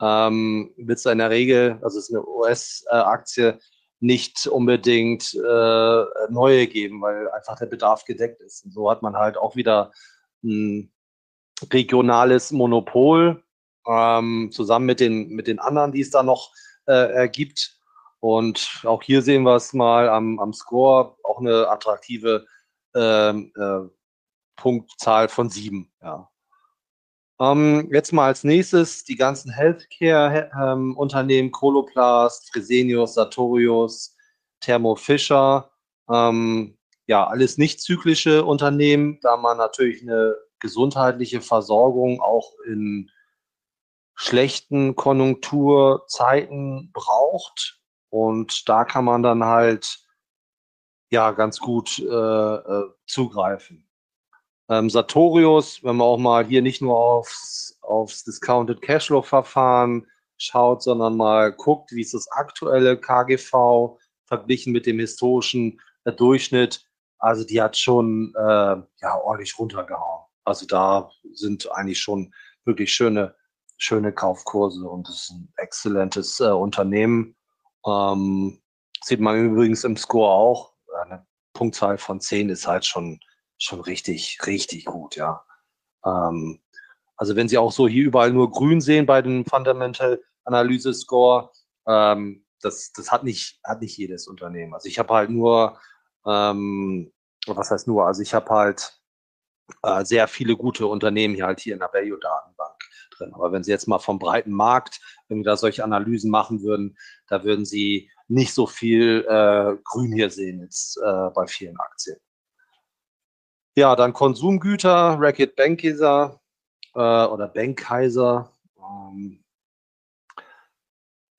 [0.02, 3.60] ähm, wird es in der Regel, also es ist eine US-Aktie,
[4.00, 8.64] nicht unbedingt äh, neue geben, weil einfach der Bedarf gedeckt ist.
[8.64, 9.92] Und so hat man halt auch wieder
[10.44, 10.92] ein
[11.72, 13.44] regionales Monopol
[13.90, 16.52] ähm, zusammen mit den, mit den anderen, die es da noch
[16.86, 17.78] äh, gibt.
[18.20, 22.46] Und auch hier sehen wir es mal am, am Score, auch eine attraktive
[22.96, 23.90] ähm, äh,
[24.58, 25.92] Punktzahl von sieben.
[26.02, 26.30] Ja.
[27.40, 34.18] Ähm, jetzt mal als nächstes die ganzen Healthcare-Unternehmen, ähm, Coloplast, Fresenius, Sartorius,
[34.60, 35.72] Thermo Fisher.
[36.12, 36.78] Ähm,
[37.08, 43.10] ja, alles nicht zyklische Unternehmen, da man natürlich eine gesundheitliche Versorgung auch in
[44.20, 47.80] schlechten Konjunkturzeiten braucht.
[48.10, 50.00] Und da kann man dann halt
[51.10, 53.90] ja ganz gut äh, äh, zugreifen.
[54.68, 60.06] Ähm, Sartorius, wenn man auch mal hier nicht nur aufs, aufs Discounted Cashflow-Verfahren
[60.38, 66.86] schaut, sondern mal guckt, wie ist das aktuelle KGV verglichen mit dem historischen äh, Durchschnitt.
[67.20, 68.42] Also die hat schon äh,
[69.02, 70.26] ja, ordentlich runtergehauen.
[70.44, 72.34] Also da sind eigentlich schon
[72.66, 73.34] wirklich schöne,
[73.80, 77.36] schöne Kaufkurse und es ist ein exzellentes äh, Unternehmen.
[77.88, 78.62] Ähm,
[79.02, 80.74] sieht man übrigens im Score auch.
[81.02, 83.22] Eine Punktzahl von 10 ist halt schon,
[83.58, 85.44] schon richtig, richtig gut, ja.
[86.06, 86.60] Ähm,
[87.16, 91.52] also wenn Sie auch so hier überall nur grün sehen bei dem Fundamental Analyse Score,
[91.88, 94.74] ähm, das, das hat nicht, hat nicht jedes Unternehmen.
[94.74, 95.80] Also ich habe halt nur,
[96.26, 97.14] ähm,
[97.48, 99.02] was heißt nur, also ich habe halt
[99.84, 102.59] äh, sehr viele gute Unternehmen hier halt hier in der Value-Datenbank
[103.20, 103.34] drin.
[103.34, 106.98] Aber wenn Sie jetzt mal vom breiten Markt irgendwie da solche Analysen machen würden,
[107.28, 112.18] da würden Sie nicht so viel äh, Grün hier sehen jetzt äh, bei vielen Aktien.
[113.76, 116.40] Ja, dann Konsumgüter, Racket Bankiser
[116.96, 118.52] äh, oder Bankkaiser.
[118.78, 119.44] Ähm,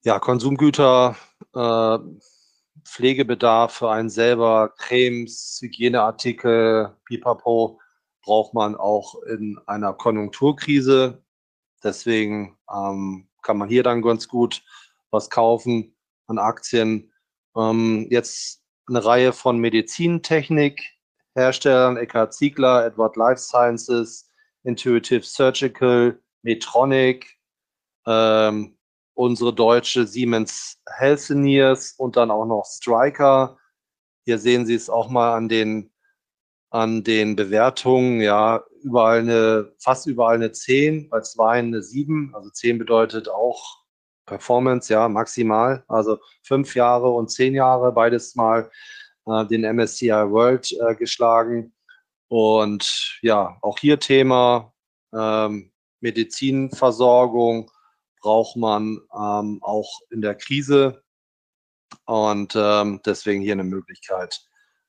[0.03, 1.17] ja, Konsumgüter,
[1.55, 1.99] äh,
[2.85, 7.79] Pflegebedarf für einen selber, Cremes, Hygieneartikel, Pipapo,
[8.23, 11.23] braucht man auch in einer Konjunkturkrise.
[11.83, 14.63] Deswegen ähm, kann man hier dann ganz gut
[15.11, 17.13] was kaufen an Aktien.
[17.57, 24.29] Ähm, jetzt eine Reihe von Medizintechnik-Herstellern, Eckhard Ziegler, Edward Life Sciences,
[24.63, 27.39] Intuitive Surgical, Medtronic,
[28.07, 28.77] ähm,
[29.15, 33.59] unsere deutsche Siemens Healthineers und dann auch noch Striker.
[34.25, 35.91] Hier sehen Sie es auch mal an den,
[36.71, 38.21] an den Bewertungen.
[38.21, 42.35] Ja, überall eine, fast überall eine 10, bei zwei eine 7.
[42.35, 43.81] Also 10 bedeutet auch
[44.31, 45.85] Performance, ja, maximal.
[45.89, 48.71] Also fünf Jahre und zehn Jahre, beides mal
[49.27, 51.73] äh, den MSCI World äh, geschlagen.
[52.29, 54.73] Und ja, auch hier Thema
[55.13, 57.73] ähm, Medizinversorgung
[58.21, 61.03] braucht man ähm, auch in der Krise.
[62.07, 64.41] Und ähm, deswegen hier eine Möglichkeit,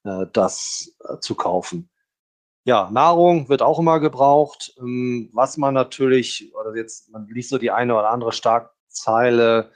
[0.03, 1.89] äh, das äh, zu kaufen.
[2.63, 4.73] Ja, Nahrung wird auch immer gebraucht.
[4.79, 9.71] Ähm, was man natürlich, oder jetzt, man liest so die eine oder andere Starkzeile,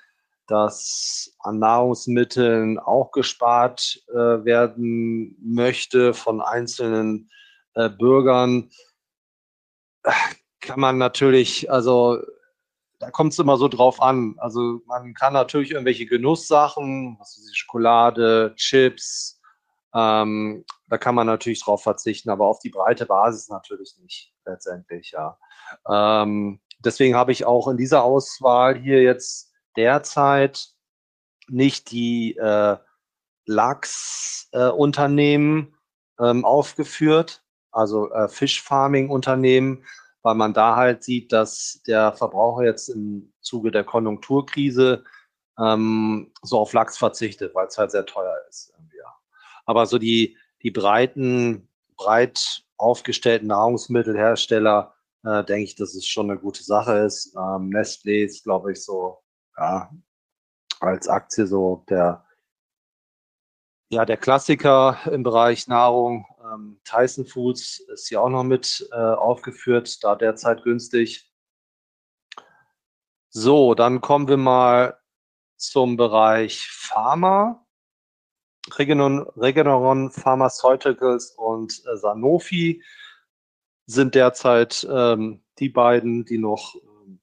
[0.47, 7.31] dass an Nahrungsmitteln auch gespart äh, werden möchte von einzelnen
[7.73, 8.69] äh, Bürgern.
[10.59, 12.19] Kann man natürlich, also
[12.99, 14.35] da kommt es immer so drauf an.
[14.37, 19.34] Also man kann natürlich irgendwelche Genusssachen, was ist die Schokolade, Chips,
[19.95, 25.11] ähm, da kann man natürlich drauf verzichten, aber auf die breite Basis natürlich nicht letztendlich,
[25.11, 25.37] ja.
[25.89, 30.67] Ähm, deswegen habe ich auch in dieser Auswahl hier jetzt derzeit
[31.47, 32.77] nicht die äh,
[33.45, 35.75] Lachsunternehmen
[36.19, 39.85] äh, ähm, aufgeführt, also äh, Fischfarming-Unternehmen,
[40.23, 45.03] weil man da halt sieht, dass der Verbraucher jetzt im Zuge der Konjunkturkrise
[45.59, 48.73] ähm, so auf Lachs verzichtet, weil es halt sehr teuer ist.
[49.65, 56.39] Aber so die, die breiten, breit aufgestellten Nahrungsmittelhersteller, äh, denke ich, dass es schon eine
[56.39, 57.35] gute Sache ist.
[57.35, 59.19] Ähm, Nestlé ist, glaube ich, so,
[59.57, 59.91] ja,
[60.79, 62.25] als Aktie so der,
[63.89, 66.25] ja, der Klassiker im Bereich Nahrung.
[66.43, 71.31] Ähm, Tyson Foods ist hier auch noch mit äh, aufgeführt, da derzeit günstig.
[73.29, 74.99] So, dann kommen wir mal
[75.57, 77.64] zum Bereich Pharma.
[78.73, 82.81] Regeneron, Regeneron Pharmaceuticals und äh, Sanofi
[83.85, 87.19] sind derzeit ähm, die beiden, die noch ähm,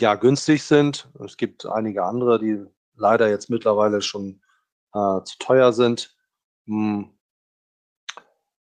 [0.00, 1.08] ja, günstig sind.
[1.24, 2.64] Es gibt einige andere, die
[2.96, 4.42] leider jetzt mittlerweile schon
[4.92, 6.16] äh, zu teuer sind.
[6.66, 7.10] Hm.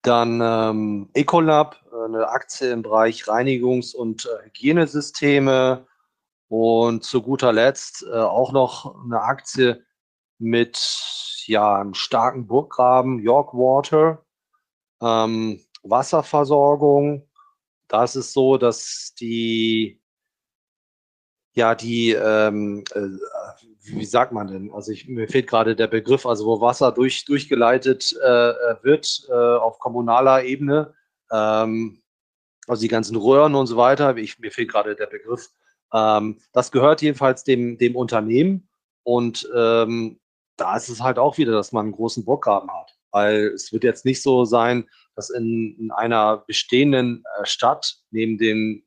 [0.03, 5.87] Dann ähm, Ecolab, eine Aktie im Bereich Reinigungs- und äh, Hygienesysteme.
[6.49, 9.87] Und zu guter Letzt äh, auch noch eine Aktie
[10.43, 14.25] mit ja, einem starken Burggraben, York Water,
[15.01, 17.29] ähm, Wasserversorgung.
[17.89, 20.03] Da ist es so, dass die
[21.55, 23.09] ja, die, ähm, äh,
[23.83, 24.73] wie sagt man denn?
[24.73, 29.27] Also ich, mir fehlt gerade der Begriff, also wo Wasser durch, durchgeleitet äh, äh, wird
[29.29, 30.95] äh, auf kommunaler Ebene,
[31.31, 32.03] ähm,
[32.67, 35.51] also die ganzen Röhren und so weiter, ich, mir fehlt gerade der Begriff.
[35.93, 38.69] Ähm, das gehört jedenfalls dem, dem Unternehmen
[39.03, 40.21] und ähm,
[40.57, 42.97] da ist es halt auch wieder, dass man einen großen Burggraben hat.
[43.11, 48.39] Weil es wird jetzt nicht so sein, dass in, in einer bestehenden äh, Stadt neben
[48.39, 48.85] den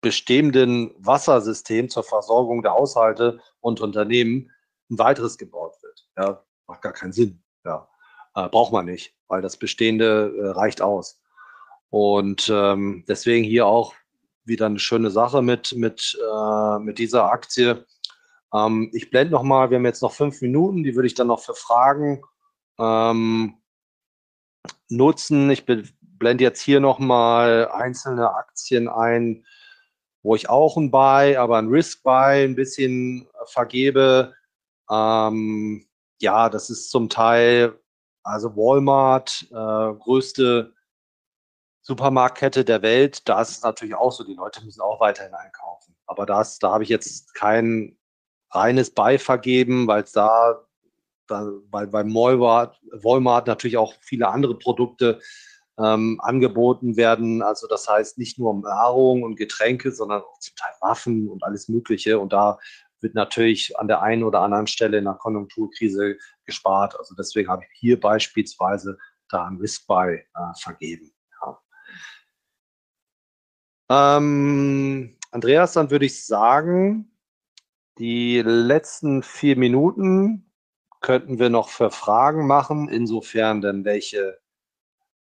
[0.00, 4.50] bestehenden Wassersystem zur Versorgung der Haushalte und Unternehmen
[4.90, 6.06] ein weiteres gebaut wird.
[6.16, 7.42] Ja, macht gar keinen Sinn.
[7.64, 7.88] Ja,
[8.34, 11.20] äh, braucht man nicht, weil das Bestehende äh, reicht aus.
[11.90, 13.94] Und ähm, deswegen hier auch
[14.44, 17.86] wieder eine schöne Sache mit, mit, äh, mit dieser Aktie.
[18.52, 21.28] Ähm, ich blende noch mal, wir haben jetzt noch fünf Minuten, die würde ich dann
[21.28, 22.22] noch für Fragen
[22.78, 23.58] ähm,
[24.88, 25.50] nutzen.
[25.50, 29.46] Ich blende jetzt hier noch mal einzelne Aktien ein,
[30.22, 34.34] wo ich auch ein Buy, aber ein Risk Buy ein bisschen vergebe.
[34.90, 35.86] Ähm,
[36.20, 37.78] ja, das ist zum Teil,
[38.22, 39.54] also Walmart, äh,
[39.98, 40.74] größte
[41.82, 45.96] Supermarktkette der Welt, da ist es natürlich auch so, die Leute müssen auch weiterhin einkaufen.
[46.06, 47.98] Aber das, da habe ich jetzt kein
[48.52, 50.64] reines Buy vergeben, weil es da,
[51.26, 55.20] da weil beim Walmart, Walmart natürlich auch viele andere Produkte
[55.78, 57.42] ähm, angeboten werden.
[57.42, 61.68] Also das heißt nicht nur Nahrung und Getränke, sondern auch zum Teil Waffen und alles
[61.68, 62.18] Mögliche.
[62.18, 62.58] Und da
[63.00, 66.98] wird natürlich an der einen oder anderen Stelle in der Konjunkturkrise gespart.
[66.98, 68.98] Also deswegen habe ich hier beispielsweise
[69.28, 70.24] da ein Risk-Buy äh,
[70.60, 71.12] vergeben.
[71.40, 71.58] Ja.
[74.16, 77.11] Ähm, Andreas, dann würde ich sagen,
[78.02, 80.50] die letzten vier Minuten
[81.00, 84.38] könnten wir noch für Fragen machen, insofern denn welche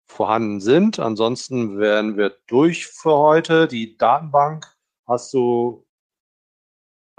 [0.07, 0.97] vorhanden sind.
[0.97, 3.67] Ansonsten wären wir durch für heute.
[3.67, 4.67] Die Datenbank
[5.05, 5.85] hast du,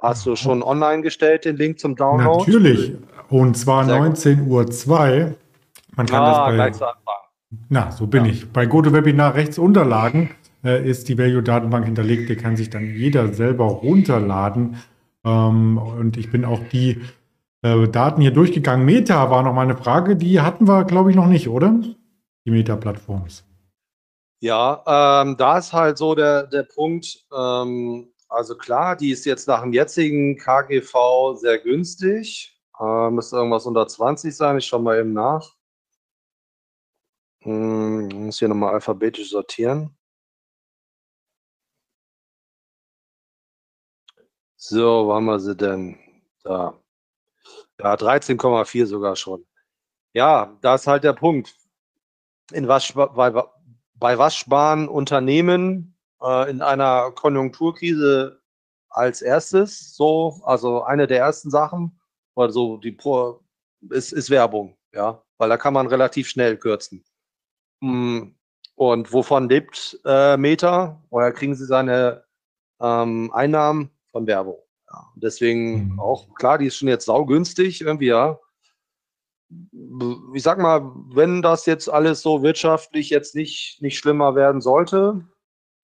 [0.00, 2.38] hast du schon online gestellt, den Link zum Download?
[2.50, 2.94] Natürlich.
[3.28, 5.34] Und zwar 19.02 Uhr.
[5.96, 7.14] Man kann ah, das bei, gleich zu Anfang.
[7.68, 8.32] Na, so bin ja.
[8.32, 8.50] ich.
[8.50, 10.30] Bei GoToWebinar rechts Unterlagen
[10.64, 12.30] äh, ist die Value-Datenbank hinterlegt.
[12.30, 14.78] Die kann sich dann jeder selber runterladen.
[15.24, 17.00] Ähm, und ich bin auch die
[17.62, 18.84] äh, Daten hier durchgegangen.
[18.84, 20.16] Meta war noch mal eine Frage.
[20.16, 21.80] Die hatten wir, glaube ich, noch nicht, oder?
[22.44, 23.44] die Meta-Plattforms?
[24.40, 29.46] Ja, ähm, da ist halt so der, der Punkt, ähm, also klar, die ist jetzt
[29.46, 32.58] nach dem jetzigen KGV sehr günstig.
[32.80, 35.54] Äh, müsste irgendwas unter 20 sein, ich schaue mal eben nach.
[37.42, 39.96] Hm, muss hier nochmal alphabetisch sortieren.
[44.64, 45.98] So, wo haben wir sie denn?
[46.44, 46.78] Da.
[47.80, 49.44] Ja, 13,4 sogar schon.
[50.12, 51.52] Ja, da ist halt der Punkt
[52.52, 53.32] in was, bei,
[53.94, 54.44] bei was
[54.88, 58.40] Unternehmen äh, in einer Konjunkturkrise
[58.88, 59.96] als erstes?
[59.96, 62.00] So, also eine der ersten Sachen,
[62.36, 63.40] also die Pro
[63.90, 67.04] ist, ist Werbung, ja, weil da kann man relativ schnell kürzen.
[67.80, 68.36] Hm,
[68.76, 71.02] und wovon lebt äh, Meta?
[71.10, 72.24] Woher kriegen sie seine
[72.80, 73.90] ähm, Einnahmen?
[74.12, 74.58] Von Werbung.
[74.88, 75.04] Ja.
[75.16, 76.00] Deswegen mhm.
[76.00, 78.38] auch, klar, die ist schon jetzt saugünstig irgendwie, ja
[80.34, 85.26] ich sag mal, wenn das jetzt alles so wirtschaftlich jetzt nicht, nicht schlimmer werden sollte,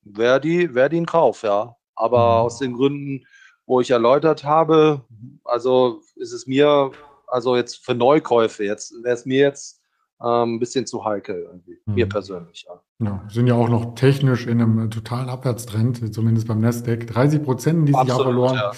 [0.03, 1.76] wäre die, wär die ein Kauf, ja.
[1.95, 2.47] Aber mhm.
[2.47, 3.26] aus den Gründen,
[3.66, 5.05] wo ich erläutert habe,
[5.45, 6.93] also ist es mir,
[7.26, 9.83] also jetzt für Neukäufe, jetzt wäre es mir jetzt
[10.22, 11.79] ähm, ein bisschen zu heikel, irgendwie.
[11.85, 11.95] Mhm.
[11.95, 12.81] mir persönlich, ja.
[13.01, 17.07] Ja, sind ja auch noch technisch in einem totalen Abwärtstrend, zumindest beim Nasdaq.
[17.07, 18.57] 30 Prozent dieses Jahr verloren.
[18.57, 18.72] Ja.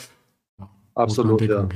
[0.58, 1.66] Ja, Absolut, ja.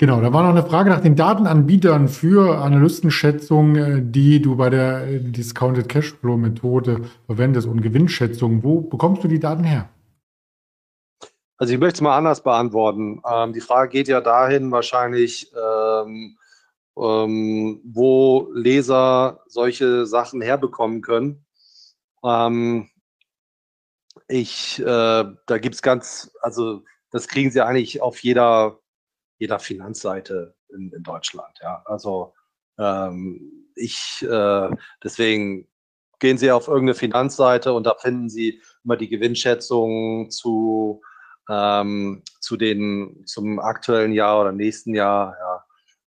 [0.00, 4.70] Genau, da war noch eine Frage nach den Datenanbietern für Analystenschätzungen, äh, die du bei
[4.70, 8.62] der äh, Discounted Cashflow Methode verwendest und Gewinnschätzungen.
[8.62, 9.88] Wo bekommst du die Daten her?
[11.56, 13.20] Also ich möchte es mal anders beantworten.
[13.28, 16.36] Ähm, die Frage geht ja dahin wahrscheinlich, ähm,
[17.00, 21.46] ähm, wo Leser solche Sachen herbekommen können.
[22.24, 22.90] Ähm,
[24.28, 28.80] ich, äh, da gibt es ganz, also das kriegen sie eigentlich auf jeder
[29.38, 31.58] jeder Finanzseite in, in Deutschland.
[31.62, 32.34] Ja, also
[32.78, 34.70] ähm, ich äh,
[35.02, 35.68] deswegen
[36.18, 41.00] gehen Sie auf irgendeine Finanzseite und da finden Sie immer die Gewinnschätzungen zu
[41.48, 45.36] ähm, zu den zum aktuellen Jahr oder nächsten Jahr.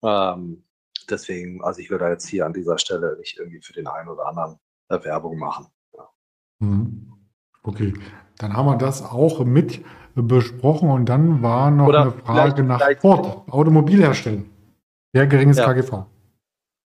[0.04, 0.34] Ja.
[0.34, 0.64] Ähm,
[1.12, 4.28] deswegen, also ich würde jetzt hier an dieser Stelle nicht irgendwie für den einen oder
[4.28, 5.68] anderen Werbung machen.
[5.94, 6.10] Ja.
[6.60, 7.14] Mhm.
[7.64, 7.94] Okay,
[8.38, 9.84] dann haben wir das auch mit
[10.16, 14.44] besprochen und dann war noch Oder eine Frage nach Ford, Automobilhersteller.
[15.14, 15.66] Sehr geringes ja.
[15.66, 16.06] KGV.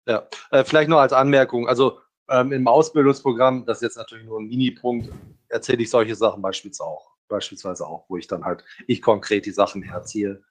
[0.08, 1.68] Ja, äh, vielleicht nur als Anmerkung.
[1.68, 2.00] Also
[2.30, 5.12] ähm, im Ausbildungsprogramm, das ist jetzt natürlich nur ein Mini-Punkt,
[5.50, 9.52] erzähle ich solche Sachen beispielsweise auch, beispielsweise auch, wo ich dann halt ich konkret die
[9.52, 10.42] Sachen herziehe.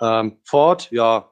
[0.00, 1.30] Ähm, Ford, ja,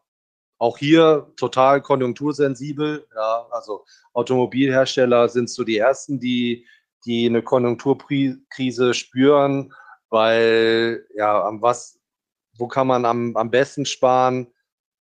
[0.63, 3.07] auch hier total konjunktursensibel.
[3.15, 6.67] Ja, also Automobilhersteller sind so die ersten, die,
[7.05, 9.73] die eine Konjunkturkrise spüren
[10.13, 11.99] weil ja, was,
[12.59, 14.47] wo kann man am, am besten sparen,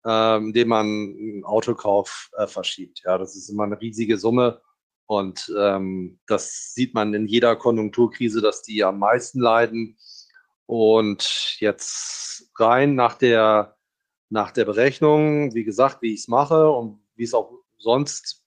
[0.03, 3.03] äh, indem man einen Autokauf äh, verschiebt.
[3.06, 4.62] Ja, das ist immer eine riesige Summe
[5.06, 9.95] und ähm, das sieht man in jeder Konjunkturkrise, dass die am meisten leiden.
[10.66, 13.74] Und jetzt rein nach der,
[14.36, 18.43] nach der Berechnung, wie gesagt, wie ich es mache und wie es auch sonst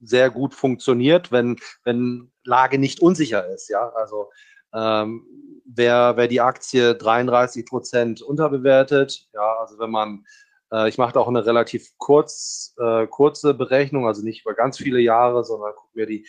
[0.00, 3.68] sehr gut funktioniert, wenn, wenn Lage nicht unsicher ist.
[3.68, 4.30] Ja, also
[4.72, 5.26] ähm,
[5.66, 10.24] wer, wer die Aktie 33 Prozent unterbewertet, ja, also wenn man,
[10.70, 15.00] äh, ich mache auch eine relativ kurz, äh, kurze Berechnung, also nicht über ganz viele
[15.00, 16.28] Jahre, sondern gucke mir die,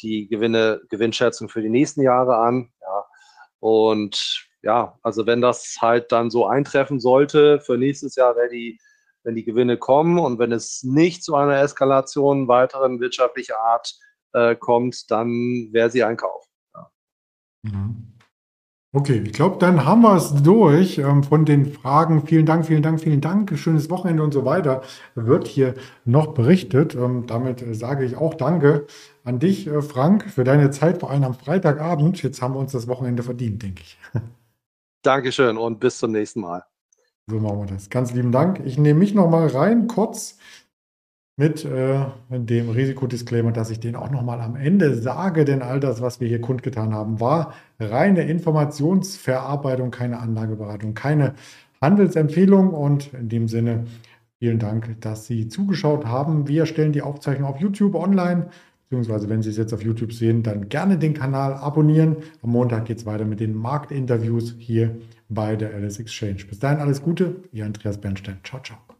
[0.00, 2.72] die Gewinne, Gewinnschätzung für die nächsten Jahre an.
[2.80, 3.04] Ja.
[3.60, 8.80] Und ja, also wenn das halt dann so eintreffen sollte für nächstes Jahr, wenn die,
[9.22, 13.94] wenn die Gewinne kommen und wenn es nicht zu einer Eskalation weiteren wirtschaftlicher Art
[14.32, 16.46] äh, kommt, dann wäre sie ein Kauf.
[16.74, 16.90] Ja.
[17.62, 18.12] Mhm.
[18.92, 22.26] Okay, ich glaube, dann haben wir es durch ähm, von den Fragen.
[22.26, 23.56] Vielen Dank, vielen Dank, vielen Dank.
[23.56, 24.82] Schönes Wochenende und so weiter
[25.14, 26.94] wird hier noch berichtet.
[26.96, 28.86] Ähm, damit äh, sage ich auch Danke
[29.22, 32.22] an dich, äh, Frank, für deine Zeit, vor allem am Freitagabend.
[32.22, 33.98] Jetzt haben wir uns das Wochenende verdient, denke ich.
[35.06, 36.64] Dankeschön und bis zum nächsten Mal.
[37.28, 37.90] So machen wir das.
[37.90, 38.60] Ganz lieben Dank.
[38.64, 40.38] Ich nehme mich noch mal rein, kurz
[41.36, 45.80] mit äh, dem Risikodisclaimer, dass ich den auch noch mal am Ende sage, denn all
[45.80, 51.34] das, was wir hier kundgetan haben, war reine Informationsverarbeitung, keine Anlageberatung, keine
[51.80, 53.86] Handelsempfehlung und in dem Sinne
[54.38, 56.48] vielen Dank, dass Sie zugeschaut haben.
[56.48, 58.48] Wir stellen die Aufzeichnung auf YouTube online,
[58.88, 62.16] beziehungsweise wenn Sie es jetzt auf YouTube sehen, dann gerne den Kanal abonnieren.
[62.42, 64.96] Am Montag geht es weiter mit den Marktinterviews hier
[65.28, 66.44] bei der Alice Exchange.
[66.48, 68.38] Bis dahin alles Gute, Ihr Andreas Bernstein.
[68.44, 68.95] Ciao, ciao.